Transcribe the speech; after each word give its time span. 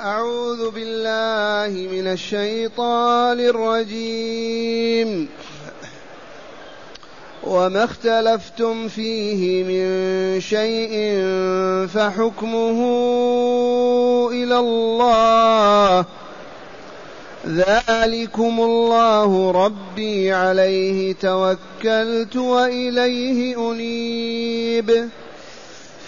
أعوذ 0.00 0.70
بالله 0.70 1.88
من 1.92 2.06
الشيطان 2.06 3.40
الرجيم. 3.40 5.28
وما 7.42 7.84
اختلفتم 7.84 8.88
فيه 8.88 9.64
من 9.64 10.40
شيء 10.40 11.20
فحكمه 11.94 12.80
إلى 14.32 14.58
الله. 14.58 16.04
ذلكم 17.46 18.60
الله 18.60 19.50
ربي 19.50 20.32
عليه 20.32 21.14
توكلت 21.14 22.36
وإليه 22.36 23.70
أنيب. 23.72 25.08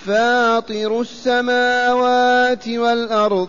فاطر 0.07 1.01
السماوات 1.01 2.69
والأرض 2.69 3.49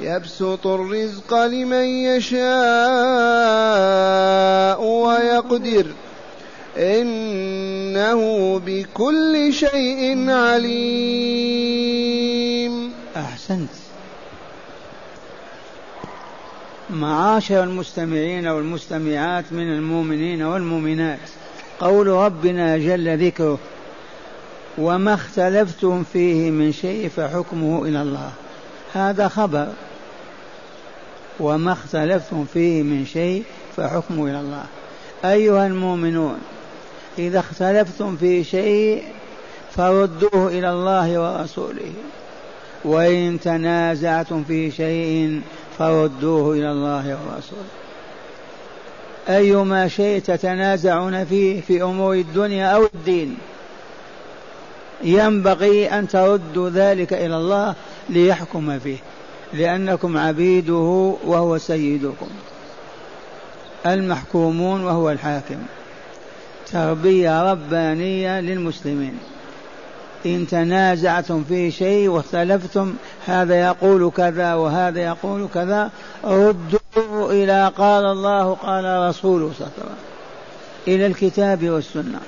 يبسط 0.00 0.66
الرزق 0.66 1.34
لمن 1.34 1.84
يشاء 1.84 2.44
ويقدر. 4.84 5.86
إنه 6.76 8.58
بكل 8.66 9.52
شيء 9.52 10.30
عليم. 10.30 11.74
أحسنت. 13.16 13.70
معاشر 16.90 17.64
المستمعين 17.64 18.46
والمستمعات 18.46 19.44
من 19.50 19.72
المؤمنين 19.72 20.42
والمؤمنات 20.42 21.18
قول 21.80 22.06
ربنا 22.06 22.78
جل 22.78 23.26
ذكره 23.26 23.58
وما 24.78 25.14
اختلفتم 25.14 26.04
فيه 26.12 26.50
من 26.50 26.72
شيء 26.72 27.08
فحكمه 27.08 27.82
إلى 27.82 28.02
الله. 28.02 28.32
هذا 28.94 29.28
خبر 29.28 29.68
وما 31.40 31.72
اختلفتم 31.72 32.44
فيه 32.54 32.82
من 32.82 33.06
شيء 33.06 33.44
فحكمه 33.76 34.24
إلى 34.24 34.40
الله. 34.40 34.64
أيها 35.24 35.66
المؤمنون 35.66 36.38
إذا 37.18 37.38
اختلفتم 37.38 38.16
في 38.16 38.44
شيء 38.44 39.04
فردوه 39.76 40.48
إلى 40.48 40.70
الله 40.70 41.18
ورسوله. 41.20 41.92
وإن 42.84 43.40
تنازعتم 43.40 44.44
في 44.44 44.70
شيء 44.70 45.40
فردوه 45.78 46.54
إلى 46.54 46.70
الله 46.70 47.18
ورسوله. 47.26 47.64
أيما 49.28 49.88
شيء 49.88 50.20
تتنازعون 50.20 51.24
فيه 51.24 51.60
في 51.60 51.82
أمور 51.82 52.14
الدنيا 52.14 52.66
أو 52.66 52.84
الدين 52.94 53.36
ينبغي 55.02 55.88
أن 55.88 56.08
تردوا 56.08 56.70
ذلك 56.70 57.12
إلى 57.12 57.36
الله 57.36 57.74
ليحكم 58.08 58.78
فيه 58.78 58.98
لأنكم 59.52 60.18
عبيده 60.18 61.14
وهو 61.24 61.58
سيدكم 61.58 62.28
المحكومون 63.86 64.84
وهو 64.84 65.10
الحاكم. 65.10 65.58
تربية 66.72 67.52
ربانية 67.52 68.40
للمسلمين. 68.40 69.18
إن 70.26 70.46
تنازعتم 70.46 71.44
في 71.44 71.70
شيء 71.70 72.08
واختلفتم 72.08 72.94
هذا 73.26 73.60
يقول 73.60 74.10
كذا 74.16 74.54
وهذا 74.54 75.00
يقول 75.00 75.48
كذا 75.54 75.90
ردوه 76.24 77.30
إلى 77.30 77.72
قال 77.78 78.04
الله 78.04 78.54
قال 78.54 79.08
رسوله 79.08 79.52
صلى 79.58 79.66
الله 79.66 79.72
عليه 79.76 79.84
وسلم. 79.84 79.96
إلى 80.88 81.06
الكتاب 81.06 81.70
والسنة. 81.70 82.20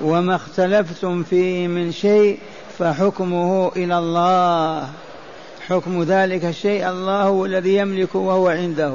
وما 0.00 0.36
اختلفتم 0.36 1.22
فيه 1.22 1.68
من 1.68 1.92
شيء 1.92 2.38
فحكمه 2.80 3.72
إلى 3.76 3.98
الله. 3.98 4.88
حكم 5.68 6.02
ذلك 6.02 6.44
الشيء 6.44 6.88
الله 6.88 7.22
هو 7.22 7.44
الذي 7.44 7.76
يملك 7.76 8.14
وهو 8.14 8.48
عنده. 8.48 8.94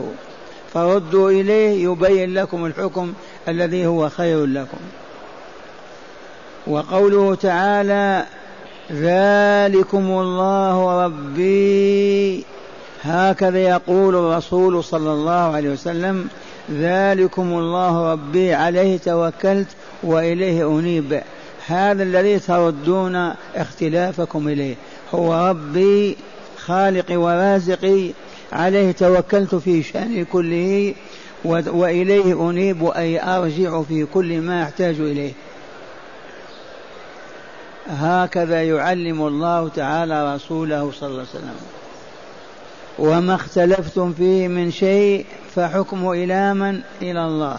فردوا 0.73 1.31
إليه 1.31 1.83
يبين 1.83 2.33
لكم 2.33 2.65
الحكم 2.65 3.13
الذي 3.47 3.87
هو 3.87 4.09
خير 4.09 4.45
لكم. 4.45 4.77
وقوله 6.67 7.35
تعالى 7.35 8.25
ذلكم 8.91 9.97
الله 9.97 11.05
ربي. 11.05 12.43
هكذا 13.03 13.59
يقول 13.59 14.15
الرسول 14.15 14.83
صلى 14.83 15.11
الله 15.11 15.55
عليه 15.55 15.69
وسلم 15.69 16.27
ذلكم 16.71 17.53
الله 17.53 18.11
ربي 18.11 18.53
عليه 18.53 18.97
توكلت 18.97 19.67
وإليه 20.03 20.79
أنيب. 20.79 21.21
هذا 21.67 22.03
الذي 22.03 22.39
تردون 22.39 23.33
اختلافكم 23.55 24.47
إليه. 24.47 24.75
هو 25.13 25.49
ربي 25.49 26.17
خالقي 26.57 27.15
ورازقي. 27.15 28.11
عليه 28.51 28.91
توكلت 28.91 29.55
في 29.55 29.83
شأني 29.83 30.25
كله 30.25 30.93
وإليه 31.45 32.49
أنيب 32.49 32.85
أي 32.85 33.23
أرجع 33.23 33.81
في 33.81 34.05
كل 34.13 34.41
ما 34.41 34.63
أحتاج 34.63 34.99
إليه. 34.99 35.33
هكذا 37.87 38.63
يعلم 38.63 39.27
الله 39.27 39.69
تعالى 39.69 40.35
رسوله 40.35 40.91
صلى 40.91 41.09
الله 41.09 41.19
عليه 41.19 41.29
وسلم. 41.29 41.55
وما 42.99 43.35
اختلفتم 43.35 44.13
فيه 44.13 44.47
من 44.47 44.71
شيء 44.71 45.25
فحكمه 45.55 46.13
إلى 46.13 46.53
من؟ 46.53 46.81
إلى 47.01 47.25
الله. 47.25 47.57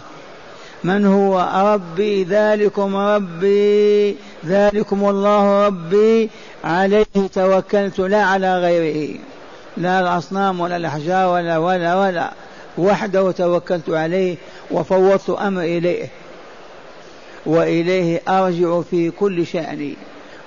من 0.87 1.05
هو 1.05 1.49
ربي؟ 1.73 2.23
ذلكم 2.23 2.95
ربي. 2.95 4.15
ذلكم 4.45 5.09
الله 5.09 5.67
ربي. 5.67 6.29
عليه 6.63 7.05
توكلت. 7.33 7.99
لا 7.99 8.23
على 8.23 8.57
غيره. 8.57 9.19
لا 9.77 9.99
الأصنام 9.99 10.59
ولا 10.59 10.75
الأحجار 10.75 11.33
ولا 11.33 11.57
ولا 11.57 11.95
ولا. 11.95 12.31
وحده 12.77 13.31
توكلت 13.31 13.89
عليه 13.89 14.35
وفوضت 14.71 15.29
أمر 15.29 15.61
إليه. 15.61 16.07
وإليه 17.45 18.21
أرجع 18.27 18.81
في 18.81 19.11
كل 19.11 19.45
شأني. 19.45 19.95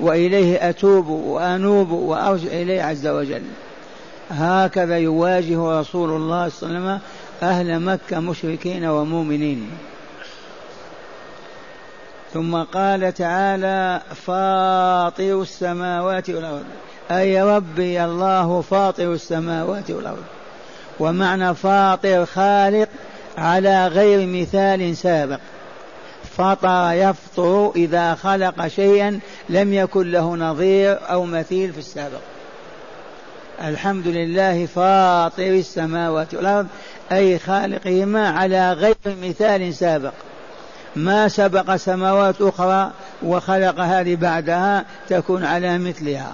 وإليه 0.00 0.68
أتوب 0.68 1.08
وأنوب 1.08 1.90
وأرجع 1.90 2.48
إليه 2.52 2.82
عز 2.82 3.06
وجل. 3.06 3.42
هكذا 4.30 4.98
يواجه 4.98 5.80
رسول 5.80 6.10
الله 6.10 6.48
صلى 6.48 6.70
الله 6.70 6.80
عليه 6.80 6.90
وسلم 6.90 7.00
أهل 7.42 7.80
مكة 7.80 8.20
مشركين 8.20 8.84
ومؤمنين. 8.84 9.70
ثم 12.34 12.56
قال 12.56 13.14
تعالى 13.14 14.00
فاطر 14.26 15.42
السماوات 15.42 16.30
والأرض. 16.30 16.64
أي 17.10 17.42
ربي 17.42 18.04
الله 18.04 18.60
فاطر 18.60 19.12
السماوات 19.12 19.90
والأرض. 19.90 20.24
ومعنى 21.00 21.54
فاطر 21.54 22.26
خالق 22.26 22.88
على 23.38 23.86
غير 23.86 24.26
مثال 24.26 24.96
سابق. 24.96 25.38
فطر 26.36 26.90
يفطر 26.92 27.72
إذا 27.76 28.14
خلق 28.14 28.66
شيئا 28.66 29.20
لم 29.48 29.74
يكن 29.74 30.10
له 30.10 30.36
نظير 30.36 30.98
أو 31.10 31.24
مثيل 31.24 31.72
في 31.72 31.78
السابق. 31.78 32.20
الحمد 33.64 34.06
لله 34.06 34.66
فاطر 34.66 35.48
السماوات 35.48 36.34
والأرض 36.34 36.66
أي 37.12 37.38
خالقهما 37.38 38.28
على 38.28 38.72
غير 38.72 38.96
مثال 39.06 39.74
سابق. 39.74 40.12
ما 40.96 41.28
سبق 41.28 41.76
سماوات 41.76 42.40
أخرى 42.40 42.90
وخلق 43.22 43.80
هذه 43.80 44.16
بعدها 44.16 44.84
تكون 45.08 45.44
على 45.44 45.78
مثلها. 45.78 46.32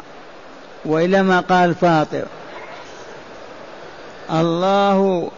وإلا 0.84 1.22
ما 1.22 1.40
قال 1.40 1.74
فاطر 1.74 2.24
الله 4.30 5.30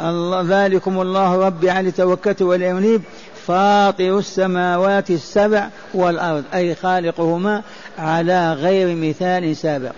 الله 0.00 0.44
ذلكم 0.48 1.00
الله 1.00 1.46
ربي 1.46 1.70
عليه 1.70 1.90
توكلت 1.90 2.42
والأنيب 2.42 3.02
فاطر 3.46 4.18
السماوات 4.18 5.10
السبع 5.10 5.68
والأرض 5.94 6.44
أي 6.54 6.74
خالقهما 6.74 7.62
على 7.98 8.52
غير 8.52 8.96
مثال 8.96 9.56
سابق. 9.56 9.92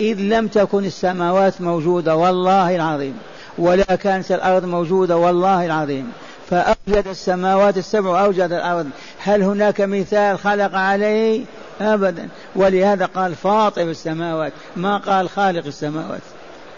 إذ 0.00 0.16
لم 0.20 0.48
تكن 0.48 0.84
السماوات 0.84 1.60
موجودة 1.60 2.16
والله 2.16 2.76
العظيم. 2.76 3.18
ولا 3.58 3.84
كانت 3.84 4.32
الأرض 4.32 4.64
موجودة 4.64 5.16
والله 5.16 5.66
العظيم. 5.66 6.12
فأوجد 6.50 7.06
السماوات 7.08 7.76
السبع 7.78 8.10
وأوجد 8.10 8.52
الأرض. 8.52 8.86
هل 9.18 9.42
هناك 9.42 9.80
مثال 9.80 10.38
خلق 10.38 10.74
عليه؟ 10.74 11.44
أبدا. 11.80 12.28
ولهذا 12.56 13.06
قال 13.06 13.34
فاطر 13.34 13.82
السماوات. 13.82 14.52
ما 14.76 14.96
قال 14.96 15.28
خالق 15.28 15.66
السماوات 15.66 16.20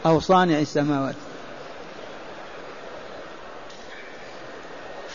أو 0.06 0.20
صانع 0.20 0.58
السماوات. 0.58 1.14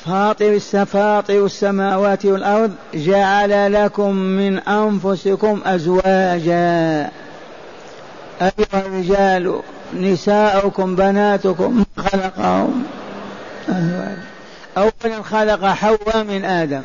فاطر 0.05 0.59
فاطر 0.85 1.45
السماوات 1.45 2.25
والأرض 2.25 2.75
جعل 2.93 3.73
لكم 3.73 4.15
من 4.15 4.59
أنفسكم 4.59 5.61
أزواجا. 5.65 7.09
أيها 8.41 8.85
الرجال 8.85 9.61
نساؤكم 9.93 10.95
بناتكم 10.95 11.83
خلقهم. 11.97 12.83
أولا 14.77 15.23
خلق 15.23 15.65
حواء 15.65 16.23
من 16.23 16.45
آدم. 16.45 16.81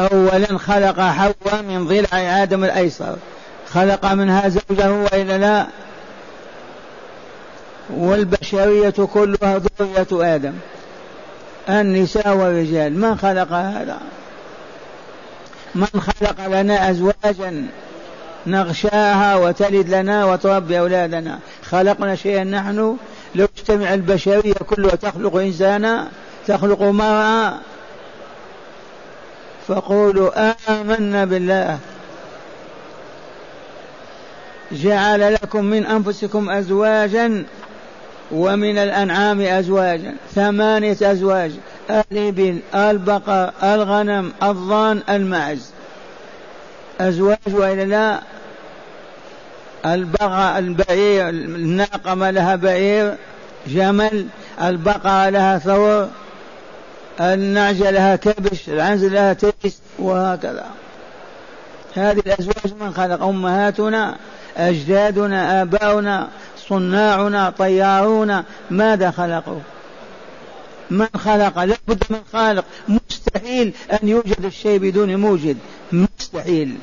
أولا 0.00 0.58
خلق 0.58 1.00
حواء 1.00 1.62
من 1.62 1.86
ضلع 1.86 2.42
آدم 2.42 2.64
الأيسر. 2.64 3.16
خلق 3.72 4.12
منها 4.12 4.48
زوجه 4.48 4.92
وإلا 4.92 5.38
لا. 5.38 5.66
والبشرية 7.90 8.90
كلها 8.90 9.60
ذرية 9.80 10.34
آدم. 10.34 10.52
النساء 11.68 12.36
والرجال. 12.36 13.00
من 13.00 13.18
خلق 13.18 13.52
هذا؟ 13.52 13.98
من 15.74 15.86
خلق 15.86 16.46
لنا 16.60 16.90
أزواجا 16.90 17.66
نغشاها 18.46 19.36
وتلد 19.36 19.88
لنا 19.88 20.24
وتربي 20.24 20.78
أولادنا. 20.78 21.38
خلقنا 21.70 22.16
شيئا 22.16 22.44
نحن 22.44 22.96
لو 23.34 23.48
اجتمع 23.58 23.94
البشرية 23.94 24.54
كلها 24.54 24.96
تخلق 24.96 25.36
إنسانا 25.36 26.08
تخلق 26.46 26.82
مرأة 26.82 27.54
فقولوا 29.68 30.52
آمنا 30.68 31.24
بالله. 31.24 31.78
جعل 34.72 35.34
لكم 35.34 35.64
من 35.64 35.86
أنفسكم 35.86 36.50
أزواجا 36.50 37.44
ومن 38.32 38.78
الأنعام 38.78 39.40
أزواجا. 39.40 40.14
ثمانية 40.34 40.96
أزواج. 41.02 41.52
الإبل 41.90 42.58
البقر 42.74 43.52
الغنم 43.62 44.32
الضان 44.42 45.02
المعز. 45.08 45.70
أزواج 47.00 47.38
وإلا 47.46 47.84
لا؟ 47.84 48.20
البغى 49.94 50.58
البعير 50.58 51.28
الناقة 51.28 52.14
ما 52.14 52.32
لها 52.32 52.56
بعير. 52.56 53.16
جمل 53.66 54.26
البقرة 54.62 55.28
لها 55.28 55.58
ثور. 55.58 56.08
النعجة 57.20 57.90
لها 57.90 58.16
كبش 58.16 58.68
العنز 58.68 59.04
لها 59.04 59.32
تيس 59.32 59.80
وهكذا. 59.98 60.66
هذه 61.94 62.18
الأزواج 62.26 62.74
من 62.80 62.94
خلق 62.94 63.22
أمهاتنا 63.22 64.16
أجدادنا 64.56 65.62
آباؤنا 65.62 66.28
صناعنا 66.68 67.50
طيارونا 67.50 68.44
ماذا 68.70 69.10
خلقوا؟ 69.10 69.60
من 70.90 71.06
خلق؟ 71.16 71.58
لابد 71.58 72.02
من 72.10 72.20
خالق. 72.32 72.64
مستحيل 72.88 73.74
أن 73.92 74.08
يوجد 74.08 74.44
الشيء 74.44 74.78
بدون 74.78 75.16
موجد. 75.16 75.56
مستحيل. 75.92 76.76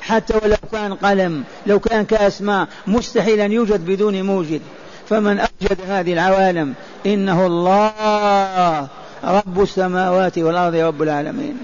حتى 0.00 0.34
ولو 0.42 0.56
كان 0.72 0.94
قلم 0.94 1.44
لو 1.66 1.78
كان 1.80 2.04
كاس 2.04 2.42
ماء 2.42 2.68
مستحيل 2.86 3.40
أن 3.40 3.52
يوجد 3.52 3.86
بدون 3.86 4.22
موجد. 4.22 4.60
فمن 5.08 5.38
أوجد 5.38 5.78
هذه 5.88 6.12
العوالم 6.12 6.74
إنه 7.06 7.46
الله 7.46 8.88
رب 9.24 9.62
السماوات 9.62 10.38
والأرض 10.38 10.74
رب 10.74 11.02
العالمين. 11.02 11.58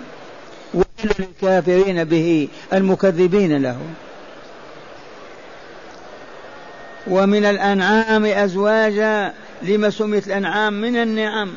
ويل 0.75 1.13
للكافرين 1.19 2.05
به 2.05 2.49
المكذبين 2.73 3.63
له. 3.63 3.79
ومن 7.07 7.45
الأنعام 7.45 8.25
أزواجا 8.25 9.33
لما 9.63 9.91
سميت 9.91 10.27
الأنعام 10.27 10.73
من 10.73 10.97
النعم. 10.97 11.51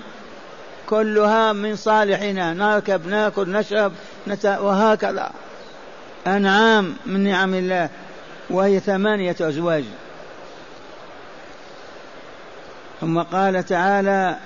كلها 0.90 1.54
من 1.54 1.76
صالحنا 1.76 2.54
نركب 2.54 3.08
ناكل 3.08 3.50
نشرب 3.50 3.92
نت... 4.28 4.46
وهكذا. 4.46 5.32
أنعام 6.28 6.96
من 7.06 7.24
نعم 7.24 7.54
الله. 7.54 7.90
وهي 8.50 8.80
ثمانية 8.80 9.36
أزواج. 9.42 9.84
ثم 13.02 13.22
قال 13.22 13.66
تعالى 13.66 14.38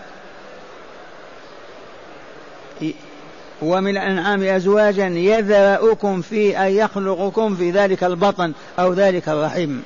ومن 3.62 3.92
الأنعام 3.92 4.44
أزواجا 4.44 5.08
يذرأكم 5.08 6.22
في 6.22 6.58
أن 6.58 6.72
يخلقكم 6.72 7.56
في 7.56 7.72
ذلك 7.72 8.04
البطن 8.04 8.54
أو 8.80 8.94
ذلك 8.94 9.30
الرحم. 9.30 9.80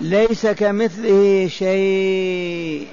ليس 0.00 0.46
كمثله 0.46 1.48
شيء. 1.48 2.86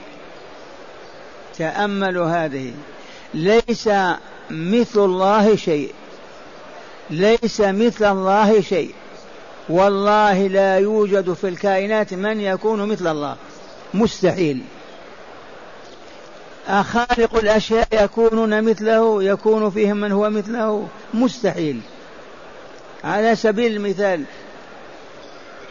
تأملوا 1.57 2.25
هذه. 2.25 2.73
ليس 3.33 3.89
مثل 4.49 4.99
الله 4.99 5.55
شيء. 5.55 5.93
ليس 7.09 7.61
مثل 7.61 8.11
الله 8.11 8.61
شيء. 8.61 8.93
والله 9.69 10.47
لا 10.47 10.77
يوجد 10.77 11.33
في 11.33 11.47
الكائنات 11.47 12.13
من 12.13 12.41
يكون 12.41 12.89
مثل 12.89 13.07
الله. 13.07 13.35
مستحيل. 13.93 14.61
أخالق 16.67 17.35
الأشياء 17.35 17.87
يكونون 17.91 18.63
مثله 18.63 19.23
يكون 19.23 19.69
فيهم 19.69 19.97
من 19.97 20.11
هو 20.11 20.29
مثله. 20.29 20.87
مستحيل. 21.13 21.81
على 23.03 23.35
سبيل 23.35 23.75
المثال 23.75 24.23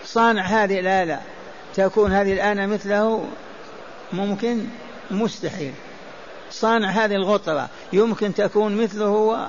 صانع 0.05 0.43
هذه 0.43 0.81
الآلة 0.81 1.21
تكون 1.75 2.13
هذه 2.13 2.33
الآلة 2.33 2.67
مثله؟ 2.67 3.25
ممكن؟ 4.13 4.65
مستحيل. 5.11 5.73
صانع 6.51 6.91
هذه 6.91 7.15
الغطرة 7.15 7.69
يمكن 7.93 8.35
تكون 8.35 8.77
مثله 8.77 9.47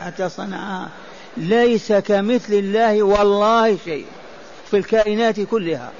حتى 0.00 0.28
صنعها 0.28 0.88
ليس 1.36 1.92
كمثل 1.92 2.52
الله 2.52 3.02
والله 3.02 3.78
شيء 3.84 4.06
في 4.70 4.76
الكائنات 4.76 5.40
كلها. 5.40 5.90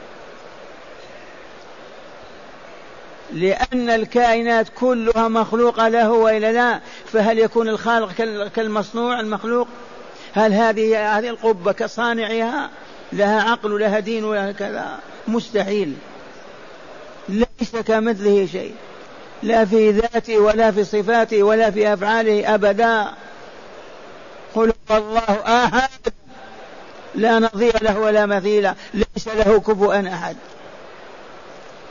لأن 3.32 3.90
الكائنات 3.90 4.66
كلها 4.74 5.28
مخلوقة 5.28 5.88
له 5.88 6.12
وإلا 6.12 6.52
لا 6.52 6.80
فهل 7.12 7.38
يكون 7.38 7.68
الخالق 7.68 8.12
كالمصنوع 8.56 9.20
المخلوق؟ 9.20 9.68
هل 10.34 10.52
هذه 10.52 11.18
هذه 11.18 11.28
القبة 11.28 11.72
كصانعها 11.72 12.70
لها 13.12 13.42
عقل 13.50 13.72
ولها 13.72 13.98
دين 13.98 14.24
ولها 14.24 14.52
كذا؟ 14.52 14.98
مستحيل. 15.28 15.94
ليس 17.28 17.76
كمثله 17.86 18.46
شيء. 18.46 18.74
لا 19.42 19.64
في 19.64 19.90
ذاته 19.90 20.38
ولا 20.38 20.70
في 20.70 20.84
صفاته 20.84 21.42
ولا 21.42 21.70
في 21.70 21.92
أفعاله 21.92 22.54
أبدا. 22.54 23.06
قل 24.54 24.72
الله 24.90 25.64
أحد. 25.64 25.90
لا 27.14 27.38
نظير 27.38 27.82
له 27.82 27.98
ولا 27.98 28.26
مثيل. 28.26 28.70
ليس 28.94 29.28
له 29.28 29.60
كفوا 29.60 30.08
أحد. 30.08 30.36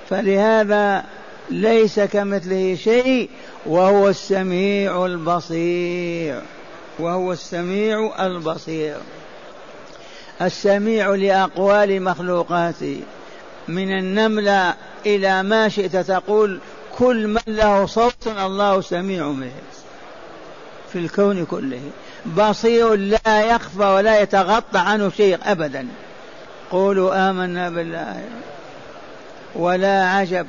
فلهذا 0.09 1.03
ليس 1.49 1.99
كمثله 1.99 2.75
شيء 2.75 3.29
وهو 3.65 4.09
السميع 4.09 5.05
البصير. 5.05 6.41
وهو 6.99 7.31
السميع 7.31 8.25
البصير. 8.25 8.97
السميع 10.41 11.15
لأقوال 11.15 12.01
مخلوقاته 12.01 12.99
من 13.67 13.97
النملة 13.97 14.73
إلى 15.05 15.43
ما 15.43 15.69
شئت 15.69 15.95
تقول 15.95 16.59
كل 16.97 17.27
من 17.27 17.41
له 17.47 17.85
صوت 17.85 18.27
الله 18.27 18.81
سميع 18.81 19.27
به. 19.31 19.51
في 20.93 20.99
الكون 20.99 21.45
كله. 21.45 21.81
بصير 22.37 22.95
لا 22.95 23.41
يخفى 23.41 23.83
ولا 23.83 24.21
يتغطى 24.21 24.79
عنه 24.79 25.11
شيء 25.17 25.37
أبدا. 25.43 25.87
قولوا 26.71 27.29
آمنا 27.29 27.69
بالله. 27.69 28.23
ولا 29.55 30.09
عجب. 30.09 30.47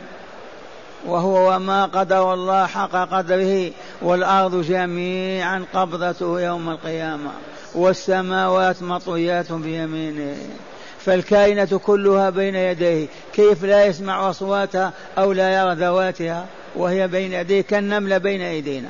وهو 1.07 1.55
وما 1.55 1.85
قدر 1.85 2.35
الله 2.35 2.67
حق 2.67 2.91
قدره 2.91 3.71
والأرض 4.03 4.63
جميعا 4.63 5.65
قبضته 5.75 6.41
يوم 6.41 6.71
القيامة 6.71 7.31
والسماوات 7.75 8.83
مطويات 8.83 9.53
بيمينه 9.53 10.37
فالكائنة 11.01 11.81
كلها 11.87 12.31
بين 12.31 12.55
يديه 12.55 13.07
كيف 13.33 13.65
لا 13.65 13.85
يسمع 13.85 14.31
أصواتها 14.31 14.93
أو 15.19 15.33
لا 15.33 15.63
يرى 15.63 15.75
ذواتها 15.75 16.47
وهي 16.77 17.09
بين 17.09 17.33
يديه 17.33 17.61
كالنملة 17.61 18.19
بين 18.19 18.41
أيدينا 18.41 18.89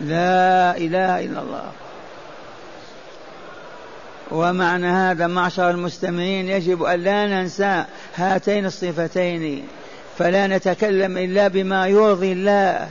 لا 0.00 0.76
إله 0.76 1.20
إلا 1.20 1.40
الله 1.40 1.70
ومعنى 4.30 4.86
هذا 4.86 5.26
معشر 5.26 5.70
المستمعين 5.70 6.48
يجب 6.48 6.82
أن 6.82 7.00
لا 7.00 7.26
ننسى 7.26 7.84
هاتين 8.14 8.66
الصفتين 8.66 9.66
فلا 10.18 10.46
نتكلم 10.46 11.18
إلا 11.18 11.48
بما 11.48 11.86
يرضي 11.86 12.32
الله. 12.32 12.88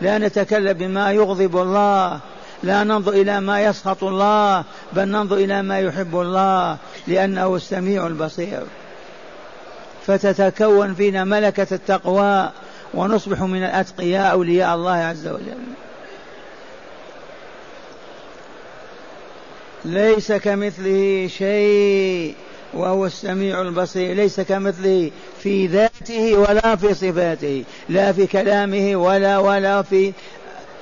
لا 0.00 0.18
نتكلم 0.18 0.72
بما 0.72 1.12
يغضب 1.12 1.56
الله. 1.56 2.20
لا 2.62 2.84
ننظر 2.84 3.12
إلى 3.12 3.40
ما 3.40 3.60
يسخط 3.60 4.04
الله 4.04 4.64
بل 4.92 5.08
ننظر 5.08 5.36
إلى 5.36 5.62
ما 5.62 5.78
يحب 5.78 6.20
الله 6.20 6.76
لأنه 7.06 7.56
السميع 7.56 8.06
البصير. 8.06 8.62
فتتكون 10.06 10.94
فينا 10.94 11.24
ملكة 11.24 11.66
التقوى 11.72 12.50
ونصبح 12.94 13.42
من 13.42 13.64
الأتقياء 13.64 14.32
أولياء 14.32 14.74
الله 14.74 14.92
عز 14.92 15.28
وجل. 15.28 15.58
ليس 19.84 20.32
كمثله 20.32 21.26
شيء. 21.38 22.34
وهو 22.74 23.06
السميع 23.06 23.62
البصير 23.62 24.14
ليس 24.14 24.40
كمثله 24.40 25.10
في 25.42 25.66
ذاته 25.66 26.36
ولا 26.38 26.76
في 26.76 26.94
صفاته 26.94 27.64
لا 27.88 28.12
في 28.12 28.26
كلامه 28.26 28.96
ولا 28.96 29.38
ولا 29.38 29.82
في 29.82 30.12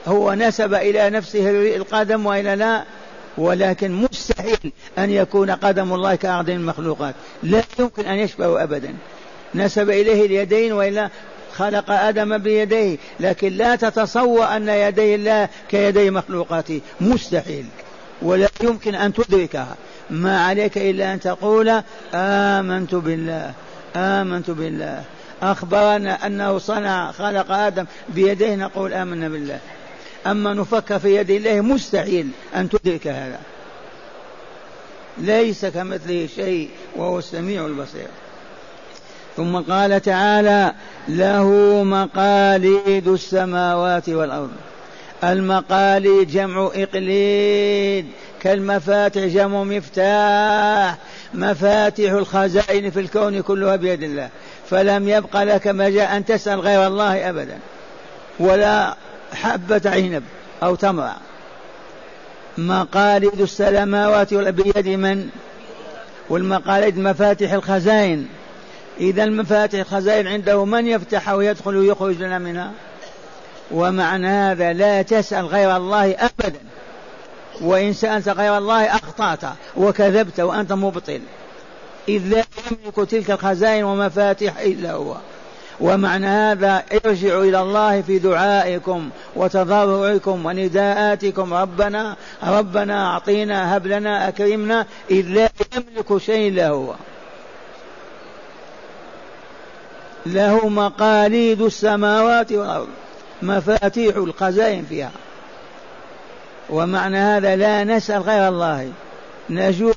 هو 0.07 0.35
نسب 0.35 0.75
إلى 0.75 1.11
نفسه 1.11 1.50
القدم 1.76 2.26
وإلى 2.26 2.57
لا 2.57 2.85
ولكن 3.38 3.92
مستحيل 3.92 4.73
أن 4.99 5.11
يكون 5.11 5.50
قدم 5.50 5.92
الله 5.92 6.14
كأعظم 6.14 6.52
المخلوقات 6.52 7.14
لا 7.42 7.62
يمكن 7.78 8.07
أن 8.07 8.18
يشبه 8.18 8.62
أبدا. 8.62 8.95
نسب 9.54 9.90
إليه 9.90 10.26
اليدين 10.26 10.73
وإلا 10.73 11.11
خلق 11.57 11.90
آدم 11.90 12.38
بيديه 12.38 12.97
لكن 13.21 13.52
لا 13.52 13.76
تتصور 13.76 14.45
أن 14.45 14.68
يدي 14.68 15.14
الله 15.14 15.49
كيدي 15.71 16.11
مخلوقاته 16.11 16.80
مستحيل 17.00 17.64
ولا 18.23 18.49
يمكن 18.62 18.95
أن 18.95 19.12
تدركها. 19.12 19.76
ما 20.10 20.46
عليك 20.46 20.78
إلا 20.78 21.14
أن 21.14 21.20
تقول 21.20 21.82
آمنت 22.14 22.94
بالله 22.94 23.52
آمنت 23.96 24.50
بالله. 24.50 25.04
أخبرنا 25.42 26.26
أنه 26.26 26.58
صنع 26.58 27.12
خلق 27.12 27.52
آدم 27.52 27.84
بيديه 28.08 28.54
نقول 28.54 28.92
آمنا 28.92 29.28
بالله. 29.28 29.58
أما 30.26 30.54
نفكر 30.54 30.98
في 30.98 31.16
يد 31.16 31.30
الله 31.30 31.60
مستحيل 31.60 32.28
أن 32.56 32.68
تدرك 32.68 33.06
هذا. 33.06 33.40
ليس 35.18 35.66
كمثله 35.66 36.28
شيء 36.36 36.70
وهو 36.96 37.18
السميع 37.18 37.66
البصير. 37.66 38.08
ثم 39.36 39.56
قال 39.56 40.02
تعالى 40.02 40.72
له 41.08 41.50
مقاليد 41.84 43.08
السماوات 43.08 44.08
والأرض. 44.08 44.50
المقاليد 45.25 46.30
جمع 46.30 46.70
إقليد 46.75 48.06
كالمفاتح 48.42 49.20
جمع 49.20 49.62
مفتاح 49.62 50.96
مفاتيح 51.34 52.12
الخزائن 52.12 52.90
في 52.90 53.00
الكون 53.00 53.40
كلها 53.40 53.76
بيد 53.76 54.02
الله. 54.02 54.28
فلم 54.70 55.08
يبق 55.08 55.42
لك 55.42 55.66
مجال 55.66 56.08
أن 56.08 56.25
تسأل 56.25 56.60
غير 56.60 56.87
الله 56.87 57.28
أبدا 57.28 57.58
ولا 58.38 58.96
حبة 59.32 59.80
عنب 59.87 60.22
أو 60.62 60.75
تمر. 60.75 61.10
مقاليد 62.58 63.40
السماوات 63.40 64.34
بيد 64.34 64.88
من؟ 64.88 65.28
والمقاليد 66.28 66.98
مفاتيح 66.98 67.52
الخزائن. 67.52 68.26
إذا 69.00 69.25
المفاتيح 69.25 69.80
الخزائن 69.80 70.26
عنده 70.26 70.64
من 70.64 70.87
يفتح 70.87 71.28
ويدخل 71.28 71.76
ويخرج 71.76 72.16
لنا 72.22 72.38
منها؟ 72.38 72.70
ومعنى 73.70 74.28
هذا 74.28 74.72
لا 74.72 75.02
تسأل 75.02 75.46
غير 75.46 75.76
الله 75.76 76.10
أبدا. 76.10 76.60
وإن 77.60 77.92
سألت 77.92 78.28
غير 78.28 78.58
الله 78.58 78.96
أخطأت 78.96 79.40
وكذبت 79.76 80.40
وأنت 80.40 80.72
مبطل. 80.72 81.20
إذ 82.08 82.22
لا 82.26 82.44
يملك 82.70 83.10
تلك 83.10 83.30
الخزائن 83.30 83.84
ومفاتيح 83.84 84.58
إلا 84.58 84.92
هو. 84.92 85.16
ومعنى 85.80 86.26
هذا 86.26 86.82
ارجعوا 87.04 87.44
إلى 87.44 87.60
الله 87.60 88.02
في 88.02 88.18
دعائكم 88.18 89.10
وتضرعكم 89.37 90.46
ونداءاتكم. 90.46 91.54
ربنا 91.54 92.16
ربنا 92.44 93.06
أعطينا 93.06 93.76
هب 93.76 93.87
لنا 93.87 94.28
أكرمنا. 94.28 94.87
إذ 95.10 95.26
لا 95.26 95.48
يملك 95.76 96.18
شيء 96.18 96.48
إلا 96.48 96.68
هو. 96.68 96.94
له 100.26 100.68
مقاليد 100.68 101.62
السماوات 101.62 102.52
والأرض. 102.52 102.88
مفاتيح 103.42 104.16
الخزائن 104.16 104.85
فيها. 104.85 105.11
ومعنى 106.71 107.18
هذا 107.18 107.57
لا 107.57 107.85
نسأل 107.85 108.23
غير 108.23 108.49
الله. 108.49 108.92
نجوع 109.50 109.95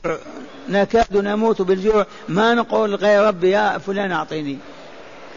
نكاد 0.69 1.17
نموت 1.17 1.61
بالجوع. 1.61 2.05
ما 2.29 2.53
نقول 2.53 2.95
غير 2.95 3.27
ربي 3.27 3.49
يا 3.49 3.77
فلان 3.77 4.11
أعطيني. 4.11 4.57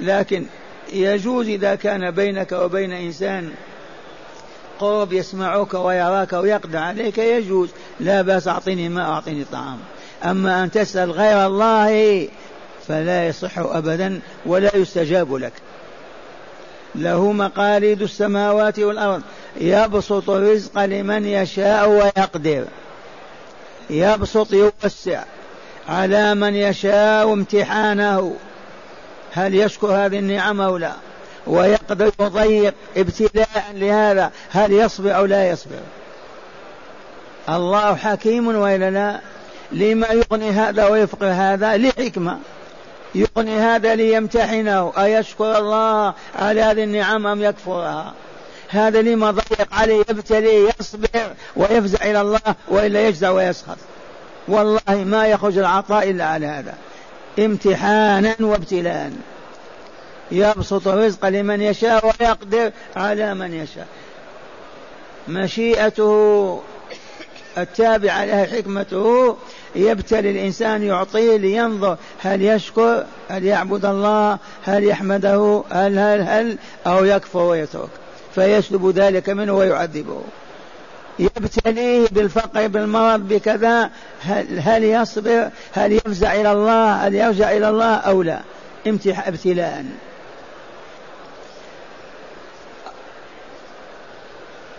لكن 0.00 0.46
يجوز 0.92 1.48
إذا 1.48 1.74
كان 1.74 2.10
بينك 2.10 2.52
وبين 2.52 2.92
إنسان 2.92 3.52
قرب 4.78 5.12
يسمعك 5.12 5.74
ويراك 5.74 6.32
ويقضي 6.32 6.78
عليك 6.78 7.18
يجوز. 7.18 7.68
لا 8.00 8.22
بأس 8.22 8.48
أعطيني 8.48 8.88
ما 8.88 9.02
أعطيني 9.02 9.44
طعام. 9.52 9.78
أما 10.24 10.64
أن 10.64 10.70
تسأل 10.70 11.10
غير 11.10 11.46
الله 11.46 12.28
فلا 12.88 13.28
يصح 13.28 13.58
أبدا 13.58 14.20
ولا 14.46 14.76
يستجاب 14.76 15.34
لك. 15.34 15.52
له 16.94 17.32
مقاليد 17.32 18.02
السماوات 18.02 18.78
والأرض. 18.78 19.22
يبسط 19.60 20.30
الرزق 20.30 20.84
لمن 20.84 21.26
يشاء 21.26 21.88
ويقدر. 21.88 22.64
يبسط 23.90 24.52
يوسع 24.52 25.22
على 25.88 26.34
من 26.34 26.54
يشاء 26.54 27.32
امتحانه. 27.32 28.36
هل 29.32 29.54
يشكر 29.54 29.86
هذه 29.86 30.18
النعم 30.18 30.60
أو 30.60 30.76
لا؟ 30.76 30.92
ويقدر 31.46 32.12
يضيق 32.20 32.74
ابتلاء 32.96 33.64
لهذا. 33.74 34.30
هل 34.50 34.72
يصبر 34.72 35.16
أو 35.16 35.24
لا 35.24 35.48
يصبر؟ 35.50 35.80
الله 37.48 37.94
حكيم 37.94 38.56
وإلا 38.56 38.90
لا. 38.90 39.20
لما 39.72 40.06
يغني 40.06 40.50
هذا 40.50 40.86
ويفقر 40.86 41.26
هذا 41.26 41.76
لحكمة. 41.76 42.38
يغني 43.14 43.56
هذا 43.56 43.94
ليمتحنه. 43.94 44.92
أيشكر 44.98 45.58
الله 45.58 46.14
على 46.38 46.62
هذه 46.62 46.84
النعم 46.84 47.26
أم 47.26 47.42
يكفرها؟ 47.42 48.14
هذا 48.68 49.02
لما 49.02 49.30
ضيق 49.30 49.68
عليه 49.72 50.04
يبتلي 50.10 50.68
يصبر 50.80 51.34
ويفزع 51.56 52.10
إلى 52.10 52.20
الله 52.20 52.40
وإلا 52.68 53.08
يجزع 53.08 53.30
ويسخط. 53.30 53.76
والله 54.48 54.80
ما 54.88 55.26
يخرج 55.26 55.58
العطاء 55.58 56.10
إلا 56.10 56.24
على 56.24 56.46
هذا. 56.46 56.74
امتحانا 57.38 58.36
وابتلاء 58.40 59.12
يبسط 60.30 60.88
الرزق 60.88 61.28
لمن 61.28 61.62
يشاء 61.62 62.06
ويقدر 62.06 62.72
على 62.96 63.34
من 63.34 63.54
يشاء. 63.54 63.86
مشيئته 65.28 66.62
التابعة 67.58 68.24
لها 68.24 68.44
حكمته 68.44 69.36
يبتلي 69.74 70.30
الإنسان 70.30 70.82
يعطيه 70.82 71.36
لينظر 71.36 71.96
هل 72.22 72.42
يشكر 72.42 73.04
هل 73.28 73.44
يعبد 73.44 73.84
الله 73.84 74.38
هل 74.64 74.84
يحمده 74.84 75.62
هل 75.70 75.98
هل 75.98 76.20
هل 76.20 76.58
أو 76.86 77.04
يكفر 77.04 77.38
ويترك. 77.38 77.88
فيسلب 78.34 78.88
ذلك 78.88 79.28
منه 79.28 79.52
ويعذبه. 79.52 80.22
يبتليه 81.18 82.08
بالفقر 82.10 82.66
بالمرض 82.66 83.28
بكذا 83.28 83.90
هل, 84.20 84.60
هل 84.60 84.84
يصبر 84.84 85.48
هل 85.72 85.92
يفزع 85.92 86.34
إلى 86.34 86.52
الله 86.52 86.92
هل 86.92 87.14
يرجع 87.14 87.50
إلى 87.50 87.68
الله 87.68 87.94
أو 87.94 88.22
لا. 88.22 88.40
ابتلاء. 88.86 89.84